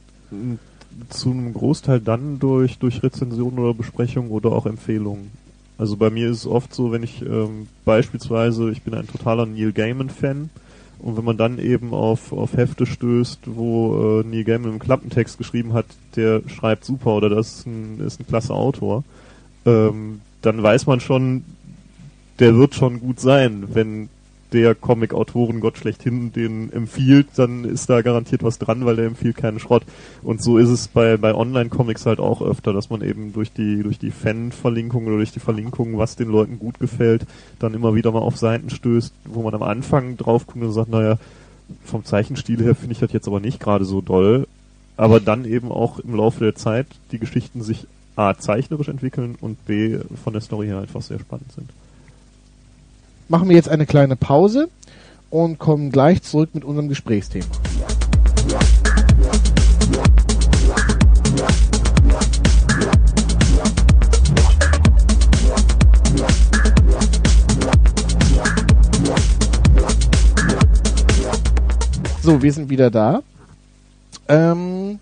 [1.08, 5.30] Zu einem Großteil dann durch, durch Rezensionen oder Besprechungen oder auch Empfehlungen.
[5.82, 9.46] Also bei mir ist es oft so, wenn ich ähm, beispielsweise, ich bin ein totaler
[9.46, 10.48] Neil Gaiman-Fan,
[11.00, 15.38] und wenn man dann eben auf, auf Hefte stößt, wo äh, Neil Gaiman im Klappentext
[15.38, 19.02] geschrieben hat, der schreibt super oder das ist ein, ist ein klasse Autor,
[19.66, 21.42] ähm, dann weiß man schon,
[22.38, 23.64] der wird schon gut sein.
[23.72, 24.08] Wenn
[24.52, 29.58] der Comic-Autoren-Gott schlechthin den empfiehlt, dann ist da garantiert was dran, weil der empfiehlt keinen
[29.58, 29.84] Schrott.
[30.22, 33.82] Und so ist es bei, bei Online-Comics halt auch öfter, dass man eben durch die,
[33.82, 37.26] durch die Fan-Verlinkungen oder durch die Verlinkungen, was den Leuten gut gefällt,
[37.58, 40.90] dann immer wieder mal auf Seiten stößt, wo man am Anfang drauf guckt und sagt,
[40.90, 41.18] naja,
[41.84, 44.46] vom Zeichenstil her finde ich das jetzt aber nicht gerade so doll.
[44.96, 49.64] Aber dann eben auch im Laufe der Zeit die Geschichten sich A, zeichnerisch entwickeln und
[49.64, 51.70] B, von der Story her einfach sehr spannend sind
[53.32, 54.68] machen wir jetzt eine kleine Pause
[55.30, 57.46] und kommen gleich zurück mit unserem Gesprächsthema.
[72.20, 73.22] So, wir sind wieder da.
[74.28, 74.98] Ähm,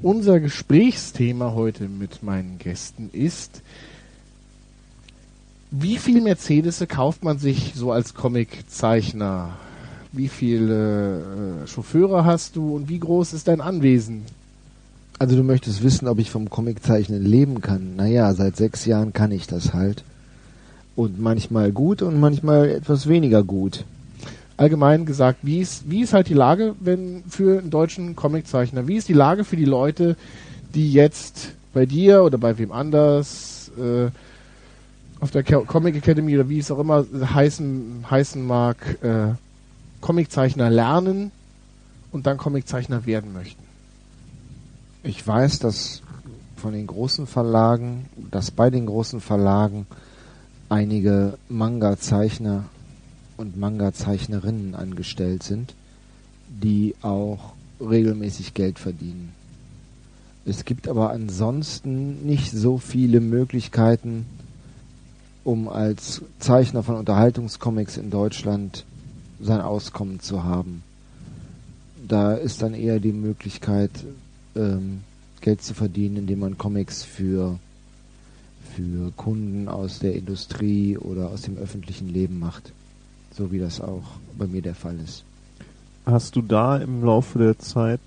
[0.00, 3.60] unser Gesprächsthema heute mit meinen Gästen ist
[5.80, 9.50] wie viel Mercedes kauft man sich so als Comiczeichner?
[10.12, 14.22] Wie viele äh, Chauffeure hast du und wie groß ist dein Anwesen?
[15.18, 17.96] Also du möchtest wissen, ob ich vom Comiczeichnen leben kann.
[17.96, 20.04] Naja, seit sechs Jahren kann ich das halt.
[20.94, 23.84] Und manchmal gut und manchmal etwas weniger gut.
[24.56, 28.86] Allgemein gesagt, wie ist, wie ist halt die Lage wenn für einen deutschen Comiczeichner?
[28.86, 30.16] Wie ist die Lage für die Leute,
[30.72, 34.10] die jetzt bei dir oder bei wem anders äh,
[35.24, 39.32] auf der Comic Academy oder wie es auch immer heißen, heißen mag, äh,
[40.02, 41.30] Comiczeichner lernen
[42.12, 43.62] und dann Comiczeichner werden möchten?
[45.02, 46.02] Ich weiß, dass
[46.56, 49.86] von den großen Verlagen, dass bei den großen Verlagen
[50.68, 52.64] einige Manga-Zeichner
[53.38, 55.74] und Manga-Zeichnerinnen angestellt sind,
[56.50, 59.32] die auch regelmäßig Geld verdienen.
[60.44, 64.26] Es gibt aber ansonsten nicht so viele Möglichkeiten,
[65.44, 68.84] um als Zeichner von Unterhaltungscomics in Deutschland
[69.40, 70.82] sein Auskommen zu haben.
[72.08, 73.90] Da ist dann eher die Möglichkeit,
[74.56, 75.00] ähm,
[75.40, 77.58] Geld zu verdienen, indem man Comics für,
[78.74, 82.72] für Kunden aus der Industrie oder aus dem öffentlichen Leben macht.
[83.36, 84.04] So wie das auch
[84.38, 85.24] bei mir der Fall ist.
[86.06, 88.00] Hast du da im Laufe der Zeit,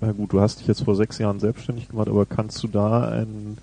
[0.00, 3.08] na gut, du hast dich jetzt vor sechs Jahren selbstständig gemacht, aber kannst du da
[3.08, 3.58] einen,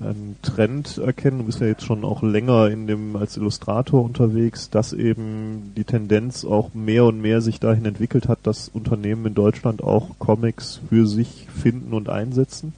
[0.00, 1.38] einen Trend erkennen?
[1.38, 5.84] Du bist ja jetzt schon auch länger in dem als Illustrator unterwegs, dass eben die
[5.84, 10.80] Tendenz auch mehr und mehr sich dahin entwickelt hat, dass Unternehmen in Deutschland auch Comics
[10.88, 12.72] für sich finden und einsetzen?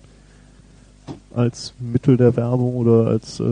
[1.35, 3.45] als Mittel der Werbung oder als äh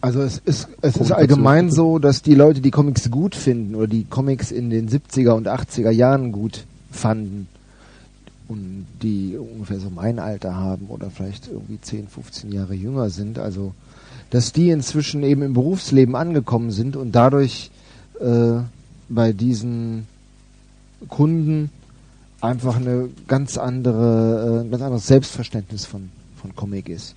[0.00, 3.86] also es ist es ist allgemein so, dass die Leute die Comics gut finden oder
[3.86, 7.48] die Comics in den 70er und 80er Jahren gut fanden
[8.48, 13.38] und die ungefähr so mein Alter haben oder vielleicht irgendwie 10, 15 Jahre jünger sind,
[13.38, 13.72] also
[14.30, 17.70] dass die inzwischen eben im Berufsleben angekommen sind und dadurch
[18.20, 18.60] äh,
[19.08, 20.06] bei diesen
[21.08, 21.70] Kunden
[22.40, 26.10] einfach eine ganz andere, äh, ein ganz anderes Selbstverständnis von
[26.46, 27.14] von Comic ist.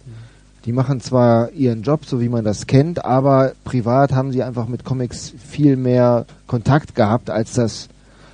[0.65, 4.67] Die machen zwar ihren Job, so wie man das kennt, aber privat haben sie einfach
[4.67, 7.87] mit Comics viel mehr Kontakt gehabt, als das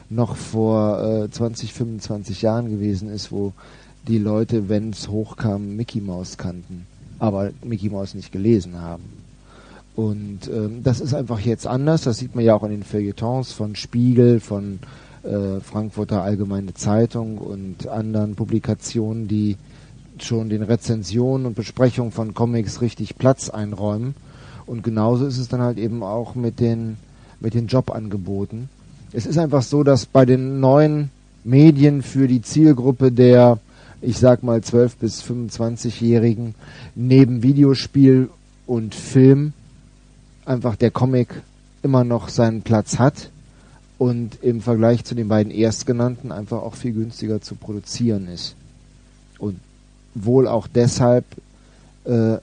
[0.09, 3.53] noch vor äh, 20, 25 Jahren gewesen ist, wo
[4.07, 6.85] die Leute, wenn es hochkam, Mickey Mouse kannten,
[7.19, 9.03] aber Mickey Mouse nicht gelesen haben.
[9.95, 12.03] Und ähm, das ist einfach jetzt anders.
[12.03, 14.79] Das sieht man ja auch in den Feuilletons von Spiegel, von
[15.23, 19.57] äh, Frankfurter Allgemeine Zeitung und anderen Publikationen, die
[20.19, 24.15] schon den Rezensionen und Besprechungen von Comics richtig Platz einräumen.
[24.65, 26.97] Und genauso ist es dann halt eben auch mit den,
[27.39, 28.69] mit den Jobangeboten.
[29.16, 31.09] Es ist einfach so, dass bei den neuen
[31.45, 33.59] Medien für die Zielgruppe der,
[34.01, 36.53] ich sag mal, 12- bis 25-Jährigen
[36.95, 38.30] neben Videospiel
[38.68, 39.53] und Film
[40.43, 41.30] einfach der Comic
[41.82, 43.30] immer noch seinen Platz hat
[43.99, 48.57] und im Vergleich zu den beiden erstgenannten einfach auch viel günstiger zu produzieren ist.
[49.39, 49.61] Und
[50.13, 51.24] wohl auch deshalb
[52.03, 52.36] äh,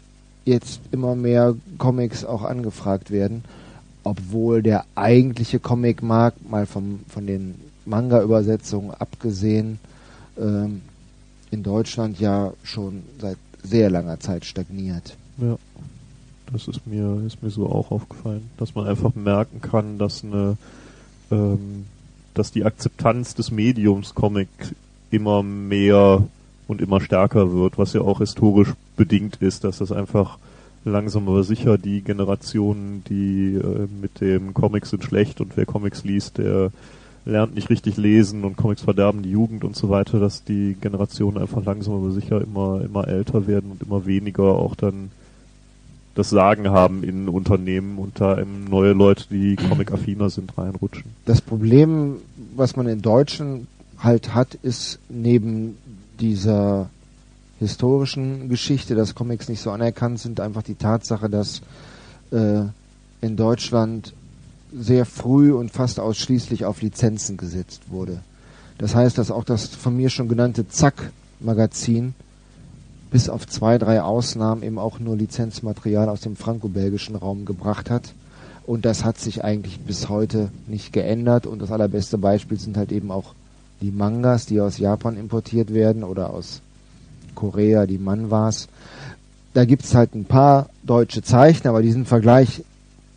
[0.46, 3.44] jetzt immer mehr Comics auch angefragt werden,
[4.04, 9.78] obwohl der eigentliche Comicmarkt, mal vom, von den Manga-Übersetzungen abgesehen,
[10.38, 10.82] ähm,
[11.50, 15.16] in Deutschland ja schon seit sehr langer Zeit stagniert.
[15.38, 15.56] Ja,
[16.52, 20.56] das ist mir, ist mir so auch aufgefallen, dass man einfach merken kann, dass eine,
[21.30, 21.86] ähm,
[22.34, 24.48] dass die Akzeptanz des Mediums Comic
[25.10, 26.24] immer mehr
[26.66, 30.38] und immer stärker wird, was ja auch historisch bedingt ist, dass das einfach
[30.84, 36.04] langsam aber sicher die Generationen, die äh, mit dem Comics sind schlecht und wer Comics
[36.04, 36.70] liest, der
[37.24, 41.38] lernt nicht richtig lesen und Comics verderben die Jugend und so weiter, dass die Generationen
[41.38, 45.10] einfach langsam aber sicher immer, immer älter werden und immer weniger auch dann
[46.14, 51.04] das Sagen haben in Unternehmen und da eben neue Leute, die Comic-affiner sind, reinrutschen.
[51.24, 52.16] Das Problem,
[52.54, 53.66] was man in Deutschen
[53.98, 55.78] halt hat, ist neben
[56.20, 56.90] dieser
[57.62, 61.62] historischen Geschichte, dass Comics nicht so anerkannt sind, einfach die Tatsache, dass
[62.30, 62.64] äh,
[63.20, 64.12] in Deutschland
[64.74, 68.18] sehr früh und fast ausschließlich auf Lizenzen gesetzt wurde.
[68.78, 72.14] Das heißt, dass auch das von mir schon genannte Zack-Magazin
[73.10, 78.14] bis auf zwei, drei Ausnahmen eben auch nur Lizenzmaterial aus dem franco-belgischen Raum gebracht hat.
[78.66, 81.46] Und das hat sich eigentlich bis heute nicht geändert.
[81.46, 83.34] Und das allerbeste Beispiel sind halt eben auch
[83.82, 86.62] die Mangas, die aus Japan importiert werden oder aus
[87.34, 88.68] Korea, die Manwas.
[89.54, 92.62] Da gibt es halt ein paar deutsche Zeichner, aber die sind Vergleich,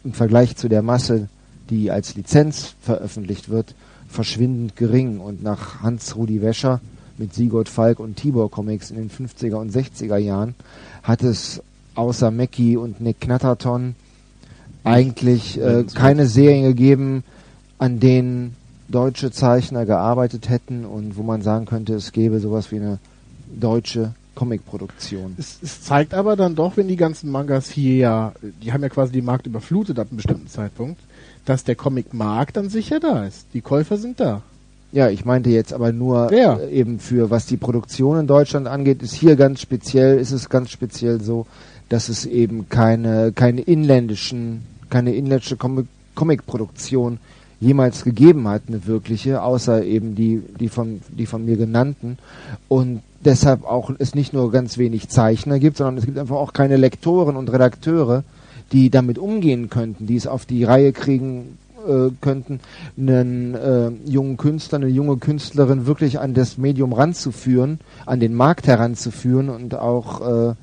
[0.03, 1.29] im Vergleich zu der Masse,
[1.69, 3.73] die als Lizenz veröffentlicht wird,
[4.09, 5.19] verschwindend gering.
[5.19, 6.81] Und nach Hans-Rudi Wäscher
[7.17, 10.55] mit Sigurd Falk und Tibor Comics in den 50er und 60er Jahren
[11.03, 11.61] hat es
[11.95, 13.95] außer Mackie und Nick Knatterton
[14.83, 17.23] eigentlich äh, keine Serien gegeben,
[17.77, 18.55] an denen
[18.87, 22.99] deutsche Zeichner gearbeitet hätten und wo man sagen könnte, es gäbe sowas wie eine
[23.59, 25.35] deutsche Comicproduktion.
[25.37, 28.89] Es, es zeigt aber dann doch, wenn die ganzen Mangas hier ja, die haben ja
[28.89, 30.99] quasi den Markt überflutet ab einem bestimmten Zeitpunkt,
[31.45, 33.47] dass der Comicmarkt dann sicher da ist.
[33.53, 34.41] Die Käufer sind da.
[34.91, 36.57] Ja, ich meinte jetzt aber nur Ja.
[36.57, 40.49] äh, eben für was die Produktion in Deutschland angeht, ist hier ganz speziell, ist es
[40.49, 41.47] ganz speziell so,
[41.89, 47.19] dass es eben keine keine inländischen, keine inländische Comic Comicproduktion
[47.59, 52.17] jemals gegeben hat, eine wirkliche, außer eben die die von die von mir genannten
[52.69, 56.53] und deshalb auch es nicht nur ganz wenig Zeichner gibt, sondern es gibt einfach auch
[56.53, 58.23] keine Lektoren und Redakteure,
[58.71, 61.57] die damit umgehen könnten, die es auf die Reihe kriegen
[61.87, 62.59] äh, könnten,
[62.97, 68.67] einen äh, jungen Künstler, eine junge Künstlerin wirklich an das Medium ranzuführen, an den Markt
[68.67, 70.55] heranzuführen und auch äh,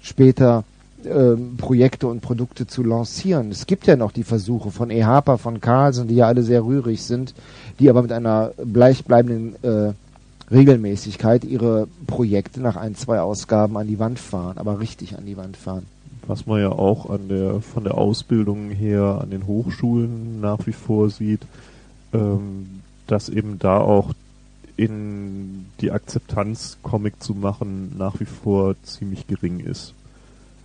[0.00, 0.64] später
[1.04, 3.50] ähm, Projekte und Produkte zu lancieren.
[3.50, 7.02] Es gibt ja noch die Versuche von EHAPA, von Carlsen, die ja alle sehr rührig
[7.02, 7.34] sind,
[7.78, 9.92] die aber mit einer gleichbleibenden äh,
[10.52, 15.36] Regelmäßigkeit ihre Projekte nach ein, zwei Ausgaben an die Wand fahren, aber richtig an die
[15.36, 15.86] Wand fahren.
[16.26, 20.72] Was man ja auch an der von der Ausbildung her an den Hochschulen nach wie
[20.72, 21.40] vor sieht,
[22.12, 24.12] ähm, dass eben da auch
[24.76, 29.94] in die Akzeptanz, Comic zu machen, nach wie vor ziemlich gering ist.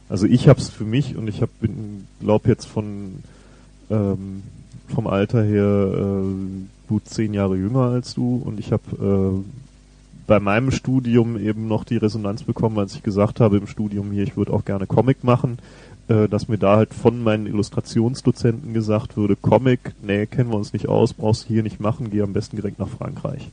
[0.09, 1.51] Also ich habe es für mich und ich habe
[2.19, 3.23] glaube jetzt von
[3.89, 4.43] ähm,
[4.87, 9.66] vom Alter her äh, gut zehn Jahre jünger als du und ich habe äh,
[10.27, 14.23] bei meinem Studium eben noch die Resonanz bekommen, als ich gesagt habe im Studium hier,
[14.23, 15.57] ich würde auch gerne Comic machen,
[16.09, 20.73] äh, dass mir da halt von meinen Illustrationsdozenten gesagt würde, Comic, nee, kennen wir uns
[20.73, 23.49] nicht aus, brauchst hier nicht machen, geh am besten direkt nach Frankreich.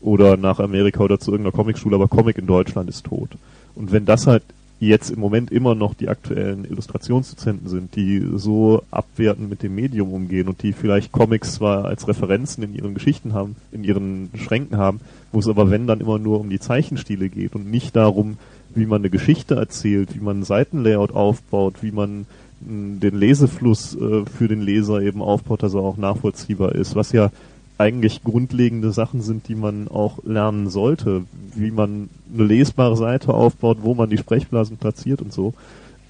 [0.00, 3.30] Oder nach Amerika oder zu irgendeiner Comicschule, aber Comic in Deutschland ist tot.
[3.74, 4.42] Und wenn das halt
[4.86, 10.12] jetzt im Moment immer noch die aktuellen Illustrationsdozenten sind, die so abwertend mit dem Medium
[10.12, 14.76] umgehen und die vielleicht Comics zwar als Referenzen in ihren Geschichten haben, in ihren Schränken
[14.76, 15.00] haben,
[15.32, 18.38] wo es aber wenn dann immer nur um die Zeichenstile geht und nicht darum,
[18.74, 22.26] wie man eine Geschichte erzählt, wie man ein Seitenlayout aufbaut, wie man
[22.66, 27.12] hm, den Lesefluss äh, für den Leser eben aufbaut, dass er auch nachvollziehbar ist, was
[27.12, 27.30] ja
[27.76, 33.78] eigentlich grundlegende Sachen sind, die man auch lernen sollte, wie man eine lesbare Seite aufbaut,
[33.82, 35.54] wo man die Sprechblasen platziert und so.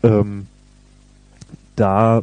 [0.02, 0.46] Ähm,
[1.76, 2.22] da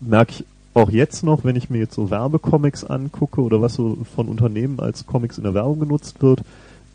[0.00, 3.98] merke ich auch jetzt noch, wenn ich mir jetzt so Werbecomics angucke oder was so
[4.14, 6.42] von Unternehmen als Comics in der Werbung genutzt wird,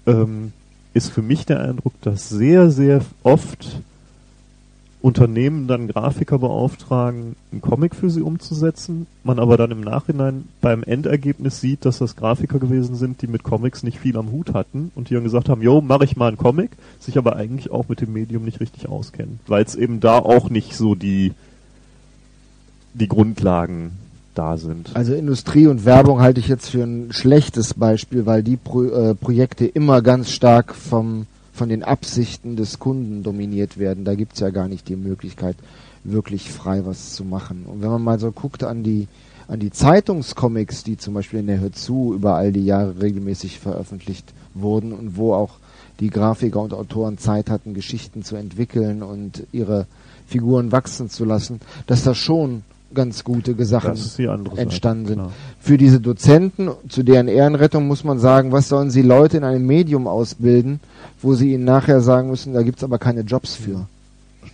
[0.05, 0.53] ähm,
[0.93, 3.81] ist für mich der Eindruck, dass sehr, sehr oft
[5.01, 10.83] Unternehmen dann Grafiker beauftragen, einen Comic für sie umzusetzen, man aber dann im Nachhinein beim
[10.83, 14.91] Endergebnis sieht, dass das Grafiker gewesen sind, die mit Comics nicht viel am Hut hatten
[14.93, 17.89] und die dann gesagt haben, jo, mache ich mal einen Comic, sich aber eigentlich auch
[17.89, 21.33] mit dem Medium nicht richtig auskennen, weil es eben da auch nicht so die
[22.93, 23.91] die Grundlagen
[24.35, 24.95] da sind.
[24.95, 29.15] Also Industrie und Werbung halte ich jetzt für ein schlechtes Beispiel, weil die Pro äh,
[29.15, 34.05] Projekte immer ganz stark vom von den Absichten des Kunden dominiert werden.
[34.05, 35.55] Da gibt's ja gar nicht die Möglichkeit,
[36.03, 37.65] wirklich frei was zu machen.
[37.65, 39.07] Und wenn man mal so guckt an die,
[39.47, 43.59] an die Zeitungscomics, die zum Beispiel in der Hör zu über all die Jahre regelmäßig
[43.59, 45.57] veröffentlicht wurden und wo auch
[45.99, 49.85] die Grafiker und Autoren Zeit hatten, Geschichten zu entwickeln und ihre
[50.27, 52.63] Figuren wachsen zu lassen, dass da schon
[52.93, 53.93] ganz gute Sachen
[54.55, 55.21] entstanden sind.
[55.59, 59.65] Für diese Dozenten, zu deren Ehrenrettung muss man sagen, was sollen sie Leute in einem
[59.65, 60.79] Medium ausbilden,
[61.21, 63.85] wo sie ihnen nachher sagen müssen, da gibt's aber keine Jobs für.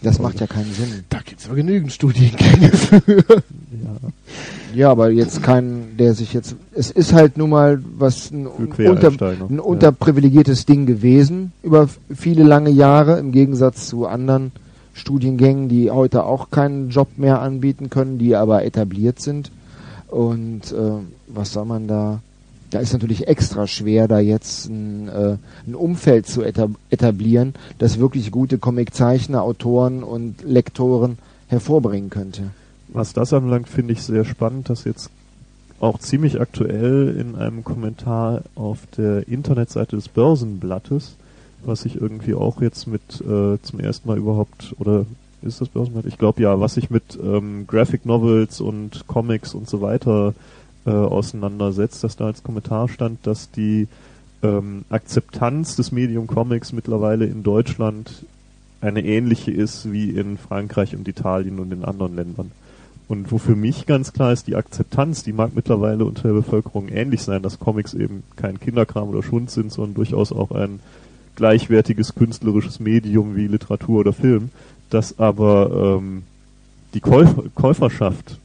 [0.04, 1.04] Das macht ja keinen Sinn.
[1.10, 3.04] Da gibt's aber genügend Studiengänge für.
[3.28, 4.12] Ja.
[4.76, 9.12] ja, aber jetzt kein, der sich jetzt, es ist halt nun mal was ein, unter,
[9.50, 10.74] ein unterprivilegiertes ja.
[10.74, 14.52] Ding gewesen über viele lange Jahre im Gegensatz zu anderen
[14.98, 19.52] Studiengängen, die heute auch keinen Job mehr anbieten können, die aber etabliert sind.
[20.08, 20.92] Und äh,
[21.28, 22.22] was soll man da?
[22.70, 28.32] Da ist natürlich extra schwer, da jetzt ein, äh, ein Umfeld zu etablieren, das wirklich
[28.32, 31.18] gute Comiczeichner, Autoren und Lektoren
[31.48, 32.50] hervorbringen könnte.
[32.90, 35.10] Was das anbelangt, finde ich sehr spannend, dass jetzt
[35.80, 41.16] auch ziemlich aktuell in einem Kommentar auf der Internetseite des Börsenblattes
[41.64, 45.06] was ich irgendwie auch jetzt mit äh, zum ersten Mal überhaupt, oder
[45.42, 46.06] ist das Börsenblatt?
[46.06, 50.34] Ich glaube ja, was ich mit ähm, Graphic Novels und Comics und so weiter
[50.86, 53.88] äh, auseinandersetzt, dass da als Kommentar stand, dass die
[54.44, 58.26] ähm, Akzeptanz des Medium Comics mittlerweile in Deutschland
[58.82, 62.52] eine ähnliche ist wie in Frankreich und Italien und in anderen Ländern.
[63.08, 66.90] Und wo für mich ganz klar ist, die Akzeptanz, die mag mittlerweile unter der Bevölkerung
[66.90, 70.80] ähnlich sein, dass Comics eben kein Kinderkram oder Schund sind, sondern durchaus auch ein
[71.38, 74.50] gleichwertiges künstlerisches Medium wie Literatur oder Film,
[74.90, 76.24] dass aber ähm,
[76.94, 78.40] die Käufer, Käuferschaft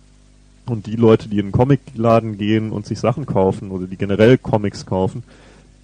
[0.67, 4.39] und die Leute, die in einen Comicladen gehen und sich Sachen kaufen oder die generell
[4.39, 5.25] Comics kaufen,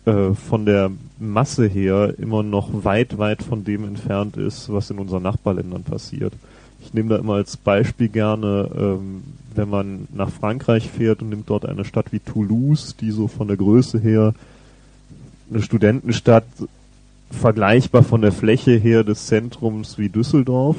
[0.05, 4.99] äh, von der Masse her immer noch weit, weit von dem entfernt ist, was in
[4.99, 6.33] unseren Nachbarländern passiert.
[6.81, 9.23] Ich nehme da immer als Beispiel gerne, ähm,
[9.55, 13.49] wenn man nach Frankreich fährt und nimmt dort eine Stadt wie Toulouse, die so von
[13.49, 14.35] der Größe her
[15.51, 16.45] eine Studentenstadt
[17.31, 20.77] vergleichbar von der Fläche her des Zentrums wie Düsseldorf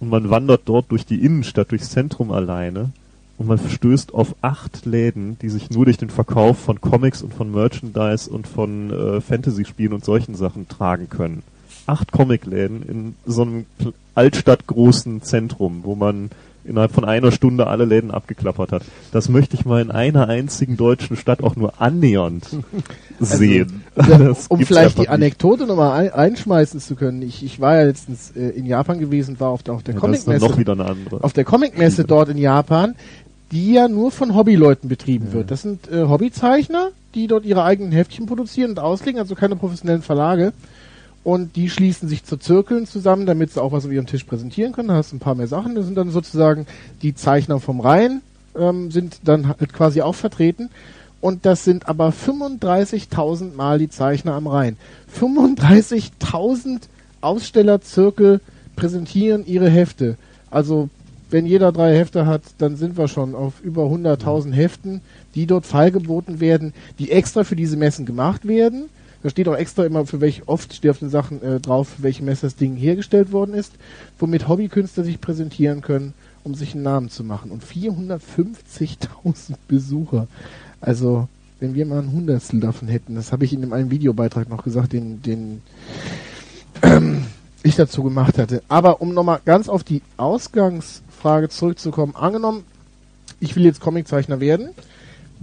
[0.00, 2.90] und man wandert dort durch die Innenstadt, durchs Zentrum alleine
[3.38, 7.34] und man stößt auf acht Läden, die sich nur durch den Verkauf von Comics und
[7.34, 11.42] von Merchandise und von äh, Fantasy-Spielen und solchen Sachen tragen können.
[11.86, 13.66] Acht Comicläden in so einem
[14.14, 16.30] altstadtgroßen Zentrum, wo man
[16.64, 18.82] innerhalb von einer Stunde alle Läden abgeklappert hat.
[19.12, 22.46] Das möchte ich mal in einer einzigen deutschen Stadt auch nur annähernd
[23.20, 23.82] sehen.
[23.96, 27.22] Also, um vielleicht die Anekdote nochmal ein, einschmeißen zu können.
[27.22, 30.00] Ich, ich war ja letztens äh, in Japan gewesen, war auf der, auf der Ja,
[30.00, 30.44] das Comic-Messe.
[30.44, 31.22] noch wieder eine andere.
[31.22, 32.96] auf der Comic-Messe dort in Japan,
[33.52, 35.52] die ja nur von Hobbyleuten betrieben wird.
[35.52, 40.02] Das sind äh, Hobbyzeichner, die dort ihre eigenen Heftchen produzieren und auslegen, also keine professionellen
[40.02, 40.52] Verlage.
[41.24, 44.72] Und die schließen sich zu Zirkeln zusammen, damit sie auch was auf ihrem Tisch präsentieren
[44.72, 44.88] können.
[44.88, 45.74] Da hast du ein paar mehr Sachen.
[45.74, 46.66] Das sind dann sozusagen
[47.00, 48.20] die Zeichner vom Rhein,
[48.54, 50.68] ähm, sind dann halt quasi auch vertreten.
[51.22, 54.76] Und das sind aber 35.000 Mal die Zeichner am Rhein.
[55.18, 56.82] 35.000
[57.22, 58.42] Ausstellerzirkel
[58.76, 60.18] präsentieren ihre Hefte.
[60.50, 60.90] Also
[61.30, 65.00] wenn jeder drei Hefte hat, dann sind wir schon auf über 100.000 Heften,
[65.34, 68.90] die dort feilgeboten werden, die extra für diese Messen gemacht werden.
[69.24, 72.02] Da steht auch extra immer, für welche, oft steht auf den Sachen äh, drauf, für
[72.02, 73.72] welche Messe das Ding hergestellt worden ist,
[74.18, 76.12] womit Hobbykünstler sich präsentieren können,
[76.44, 77.50] um sich einen Namen zu machen.
[77.50, 80.28] Und 450.000 Besucher.
[80.82, 81.26] Also,
[81.58, 84.92] wenn wir mal ein Hundertstel davon hätten, das habe ich in einem Videobeitrag noch gesagt,
[84.92, 85.62] den, den
[87.62, 88.62] ich dazu gemacht hatte.
[88.68, 92.64] Aber um nochmal ganz auf die Ausgangsfrage zurückzukommen, angenommen,
[93.40, 94.68] ich will jetzt Comiczeichner werden,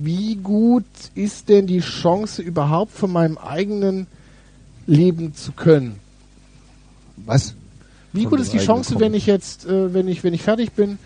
[0.04, 0.86] wie gut
[1.16, 4.08] ist denn die Chance überhaupt von meinem eigenen
[4.88, 6.00] leben zu können?
[7.18, 7.56] Was?
[8.14, 9.18] Wie Von gut ist die Chance, wenn Comic.
[9.18, 10.98] ich jetzt, äh, wenn ich, wenn ich fertig bin,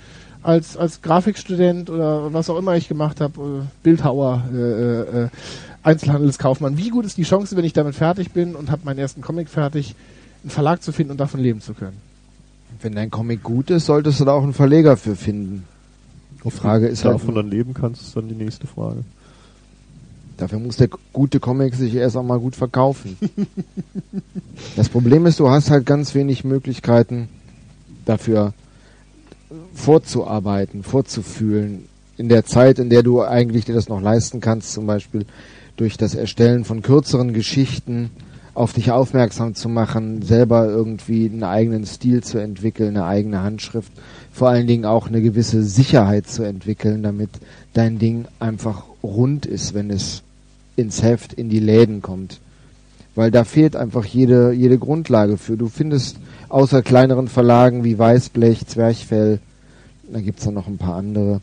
[0.42, 5.30] als, als Grafikstudent oder was auch immer ich gemacht habe, äh, Bildhauer, äh, äh, äh,
[5.84, 9.22] Einzelhandelskaufmann, wie gut ist die Chance, wenn ich damit fertig bin und habe meinen ersten
[9.22, 9.96] Comic fertig,
[10.44, 11.98] einen Verlag zu finden und davon leben zu können?
[12.82, 15.66] Wenn dein Comic gut ist, solltest du da auch einen Verleger für finden.
[16.46, 19.04] Die Frage ist halt, davon dann leben kannst, ist dann die nächste Frage.
[20.38, 23.18] dafür muss der gute Comic sich erst auch mal gut verkaufen.
[24.76, 27.30] das Problem ist, du hast halt ganz wenig Möglichkeiten
[28.06, 28.54] dafür
[29.74, 31.86] vorzuarbeiten, vorzufühlen.
[32.18, 35.26] In der Zeit, in der du eigentlich dir das noch leisten kannst, zum Beispiel
[35.76, 38.12] durch das Erstellen von kürzeren Geschichten
[38.56, 43.92] auf dich aufmerksam zu machen, selber irgendwie einen eigenen Stil zu entwickeln, eine eigene Handschrift,
[44.32, 47.30] vor allen Dingen auch eine gewisse Sicherheit zu entwickeln, damit
[47.74, 50.24] dein Ding einfach rund ist, wenn es
[50.78, 52.40] ins Heft, in die Läden kommt.
[53.14, 55.58] Weil da fehlt einfach jede, jede Grundlage für.
[55.58, 56.18] Du findest
[56.50, 59.40] außer kleineren Verlagen wie Weißblech, Zwerchfell,
[60.12, 61.42] da gibt's dann noch ein paar andere,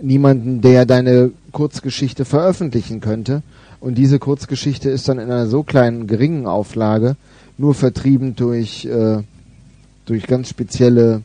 [0.00, 3.42] niemanden, der deine Kurzgeschichte veröffentlichen könnte.
[3.82, 7.16] Und diese Kurzgeschichte ist dann in einer so kleinen, geringen Auflage
[7.58, 9.22] nur vertrieben durch, äh,
[10.06, 11.22] durch ganz spezielle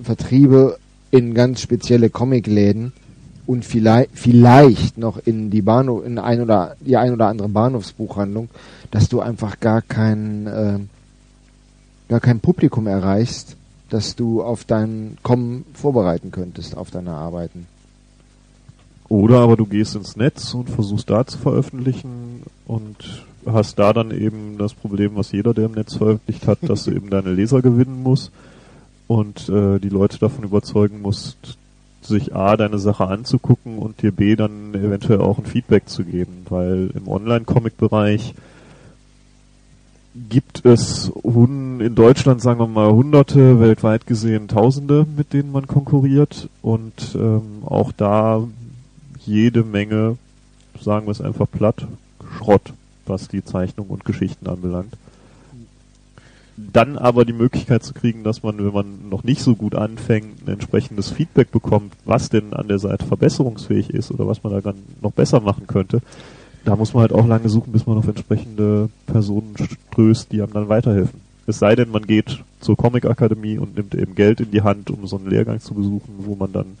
[0.00, 0.78] Vertriebe
[1.10, 2.92] in ganz spezielle Comicläden
[3.46, 8.48] und vielleicht, vielleicht noch in die Bahnhof, in ein oder die ein oder andere Bahnhofsbuchhandlung,
[8.92, 10.78] dass du einfach gar kein, äh,
[12.08, 13.56] gar kein Publikum erreichst,
[13.88, 17.66] dass du auf dein Kommen vorbereiten könntest, auf deine Arbeiten.
[19.10, 24.12] Oder aber du gehst ins Netz und versuchst da zu veröffentlichen und hast da dann
[24.12, 27.60] eben das Problem, was jeder, der im Netz veröffentlicht hat, dass du eben deine Leser
[27.60, 28.30] gewinnen musst
[29.08, 31.58] und äh, die Leute davon überzeugen musst,
[32.02, 36.46] sich A, deine Sache anzugucken und dir B, dann eventuell auch ein Feedback zu geben,
[36.48, 38.34] weil im Online-Comic-Bereich
[40.28, 46.48] gibt es in Deutschland, sagen wir mal, hunderte, weltweit gesehen tausende, mit denen man konkurriert.
[46.62, 48.42] Und ähm, auch da
[49.26, 50.16] jede Menge,
[50.80, 51.86] sagen wir es einfach platt,
[52.36, 52.72] Schrott,
[53.06, 54.94] was die Zeichnung und Geschichten anbelangt.
[56.56, 60.46] Dann aber die Möglichkeit zu kriegen, dass man, wenn man noch nicht so gut anfängt,
[60.46, 64.60] ein entsprechendes Feedback bekommt, was denn an der Seite verbesserungsfähig ist oder was man da
[64.60, 66.00] dann noch besser machen könnte.
[66.64, 70.52] Da muss man halt auch lange suchen, bis man auf entsprechende Personen stößt, die einem
[70.52, 71.20] dann weiterhelfen.
[71.46, 75.06] Es sei denn, man geht zur Comic-Akademie und nimmt eben Geld in die Hand, um
[75.06, 76.76] so einen Lehrgang zu besuchen, wo man dann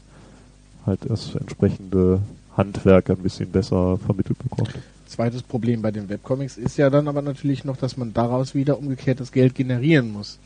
[0.86, 2.20] halt das entsprechende
[2.56, 4.74] Handwerk ein bisschen besser vermittelt bekommt.
[5.06, 8.78] Zweites Problem bei den Webcomics ist ja dann aber natürlich noch, dass man daraus wieder
[8.78, 10.38] umgekehrt das Geld generieren muss,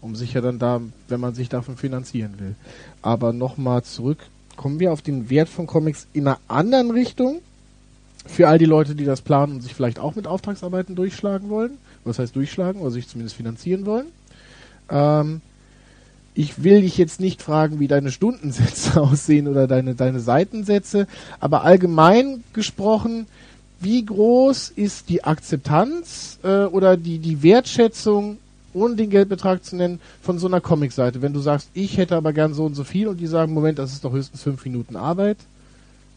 [0.00, 2.54] um sich ja dann da, wenn man sich davon finanzieren will.
[3.02, 4.18] Aber nochmal zurück,
[4.56, 7.40] kommen wir auf den Wert von Comics in einer anderen Richtung,
[8.26, 11.78] für all die Leute, die das planen und sich vielleicht auch mit Auftragsarbeiten durchschlagen wollen,
[12.04, 14.06] was heißt durchschlagen, oder sich zumindest finanzieren wollen.
[14.90, 15.40] Ähm,
[16.40, 21.06] ich will dich jetzt nicht fragen, wie deine Stundensätze aussehen oder deine, deine Seitensätze,
[21.38, 23.26] aber allgemein gesprochen,
[23.78, 28.38] wie groß ist die Akzeptanz äh, oder die, die Wertschätzung,
[28.72, 31.20] ohne den Geldbetrag zu nennen, von so einer Comicseite?
[31.20, 33.78] Wenn du sagst, ich hätte aber gern so und so viel und die sagen, Moment,
[33.78, 35.36] das ist doch höchstens fünf Minuten Arbeit.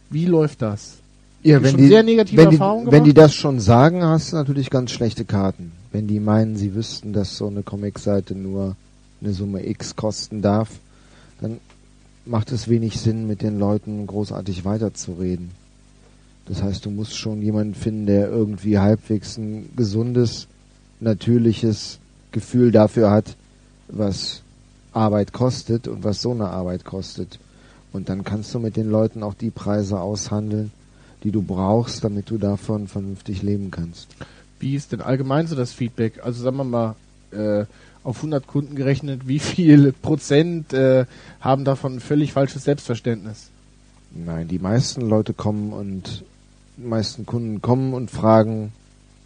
[0.08, 0.94] Wie läuft das?
[1.42, 4.70] Ja, wenn die, sehr negative wenn, die, wenn die das schon sagen, hast du natürlich
[4.70, 5.72] ganz schlechte Karten.
[5.92, 8.76] Wenn die meinen, sie wüssten, dass so eine Comicseite nur
[9.20, 10.70] eine Summe X kosten darf,
[11.40, 11.60] dann
[12.26, 15.50] macht es wenig Sinn, mit den Leuten großartig weiterzureden.
[16.46, 20.46] Das heißt, du musst schon jemanden finden, der irgendwie halbwegs ein gesundes,
[21.00, 21.98] natürliches
[22.32, 23.36] Gefühl dafür hat,
[23.88, 24.42] was
[24.92, 27.38] Arbeit kostet und was so eine Arbeit kostet.
[27.92, 30.70] Und dann kannst du mit den Leuten auch die Preise aushandeln,
[31.22, 34.08] die du brauchst, damit du davon vernünftig leben kannst.
[34.58, 36.20] Wie ist denn allgemein so das Feedback?
[36.22, 36.96] Also sagen wir mal,
[37.34, 37.66] äh,
[38.04, 41.06] auf 100 Kunden gerechnet, wie viel Prozent äh,
[41.40, 43.50] haben davon ein völlig falsches Selbstverständnis?
[44.14, 46.24] Nein, die meisten Leute kommen und
[46.76, 48.72] die meisten Kunden kommen und fragen,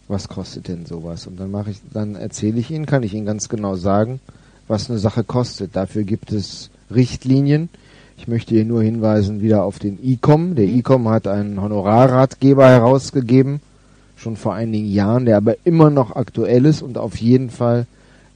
[0.07, 1.27] was kostet denn sowas?
[1.27, 4.19] Und dann mache ich, dann erzähle ich ihnen, kann ich ihnen ganz genau sagen,
[4.67, 5.75] was eine Sache kostet.
[5.75, 7.69] Dafür gibt es Richtlinien.
[8.17, 10.55] Ich möchte hier nur hinweisen wieder auf den ICOM.
[10.55, 10.77] Der Mhm.
[10.77, 13.61] ICOM hat einen Honorarratgeber herausgegeben,
[14.17, 17.85] schon vor einigen Jahren, der aber immer noch aktuell ist und auf jeden Fall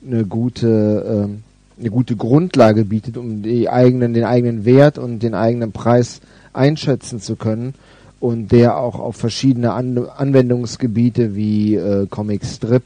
[0.05, 1.43] eine gute, ähm,
[1.79, 6.21] eine gute Grundlage bietet, um die eigenen, den eigenen Wert und den eigenen Preis
[6.53, 7.73] einschätzen zu können
[8.19, 12.83] und der auch auf verschiedene An Anwendungsgebiete wie äh, Comic Strip,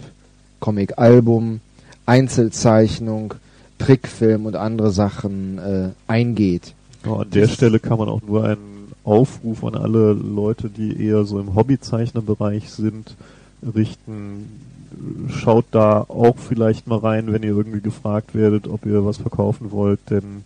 [0.60, 1.60] Comic Album,
[2.06, 3.34] Einzelzeichnung,
[3.78, 6.74] Trickfilm und andere Sachen äh, eingeht.
[7.06, 11.24] Ja, an der Stelle kann man auch nur einen Aufruf an alle Leute, die eher
[11.26, 13.16] so im Hobbyzeichnerbereich sind,
[13.76, 14.46] richten.
[15.30, 19.72] Schaut da auch vielleicht mal rein, wenn ihr irgendwie gefragt werdet, ob ihr was verkaufen
[19.72, 20.44] wollt, denn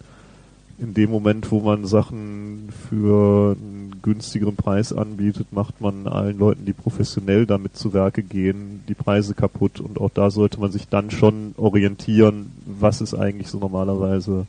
[0.82, 6.66] in dem Moment, wo man Sachen für einen günstigeren Preis anbietet, macht man allen Leuten,
[6.66, 9.80] die professionell damit zu Werke gehen, die Preise kaputt.
[9.80, 14.48] Und auch da sollte man sich dann schon orientieren, was ist eigentlich so normalerweise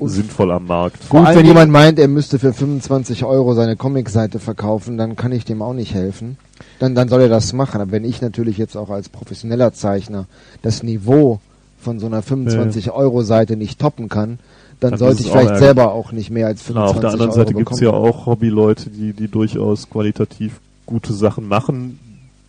[0.00, 1.08] sinnvoll am Markt.
[1.08, 5.44] Gut, wenn jemand meint, er müsste für 25 Euro seine Comicseite verkaufen, dann kann ich
[5.44, 6.36] dem auch nicht helfen.
[6.78, 7.80] Dann, dann soll er das machen.
[7.80, 10.26] Aber wenn ich natürlich jetzt auch als professioneller Zeichner
[10.62, 11.40] das Niveau
[11.80, 14.38] von so einer 25 Euro Seite nicht toppen kann,
[14.80, 15.64] dann, Dann sollte ich es auch vielleicht ärgerlich.
[15.76, 18.08] selber auch nicht mehr als Klar, 25 auf der anderen Euro Seite gibt's ja bekommen.
[18.12, 21.98] auch Hobbyleute, die, die durchaus qualitativ gute Sachen machen,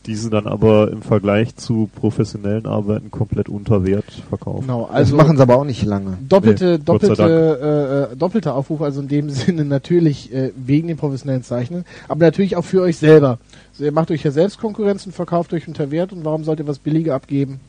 [0.05, 4.61] diese dann aber im Vergleich zu professionellen Arbeiten komplett unter Wert verkaufen.
[4.61, 6.17] Genau, Das also machen sie aber auch nicht lange.
[6.27, 10.97] doppelte, Nee, doppelte, äh, äh, doppelter Aufruf, also in dem Sinne natürlich äh, wegen den
[10.97, 13.39] professionellen Zeichnen, aber natürlich auch für euch selber.
[13.71, 16.59] Also ihr macht euch ja selbst Konkurrenz und verkauft euch unter Wert und warum sollt
[16.59, 17.59] ihr was billiger abgeben,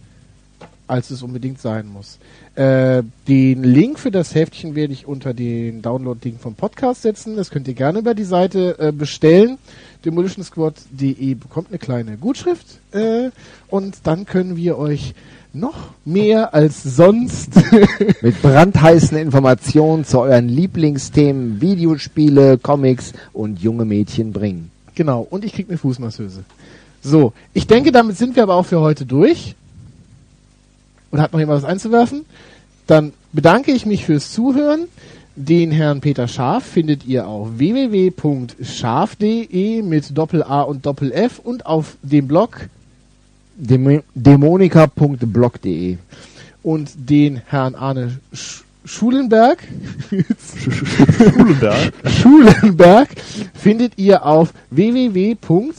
[0.86, 2.18] als es unbedingt sein muss?
[2.56, 7.36] Äh, den Link für das Heftchen werde ich unter den Download-Link vom Podcast setzen.
[7.36, 9.58] Das könnt ihr gerne über die Seite äh, bestellen.
[10.04, 13.30] demolitionsquad.de bekommt eine kleine Gutschrift äh,
[13.68, 15.14] und dann können wir euch
[15.52, 17.50] noch mehr als sonst
[18.22, 24.70] Mit brandheißen Informationen zu euren Lieblingsthemen, Videospiele, Comics und junge Mädchen bringen.
[24.94, 26.44] Genau, und ich krieg eine Fußmasseuse.
[27.02, 29.54] So, ich denke, damit sind wir aber auch für heute durch.
[31.12, 32.24] Oder hat noch jemand was einzuwerfen?
[32.86, 34.86] Dann bedanke ich mich fürs Zuhören.
[35.36, 42.28] Den Herrn Peter Scharf findet ihr auf www.scharf.de mit Doppel-A und Doppel-F und auf dem
[42.28, 42.68] Blog
[43.56, 45.96] Demo- Dämonika.blog.de
[46.62, 49.66] und den Herrn Arne Sch Schulenberg
[50.46, 53.08] Schulenberg, Schulenberg
[53.54, 55.36] findet ihr auf www.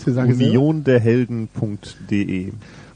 [0.08, 0.60] Sag es selber.
[0.60, 2.52] unionderhelden.de,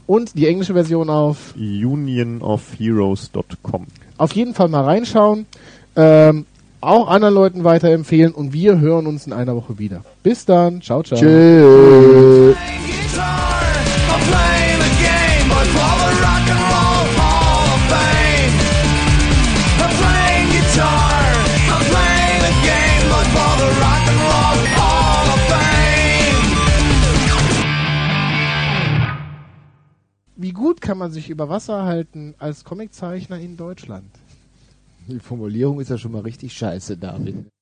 [0.08, 3.86] und die englische Version auf unionofheroes.com.
[4.16, 5.46] auf jeden Fall mal reinschauen,
[5.94, 6.44] ähm,
[6.80, 10.02] auch anderen Leuten weiterempfehlen und wir hören uns in einer Woche wieder.
[10.22, 11.18] Bis dann, ciao, ciao.
[11.18, 12.56] Tschüss.
[30.36, 34.19] Wie gut kann man sich über Wasser halten als Comiczeichner in Deutschland?
[35.10, 37.50] Die Formulierung ist ja schon mal richtig scheiße, David.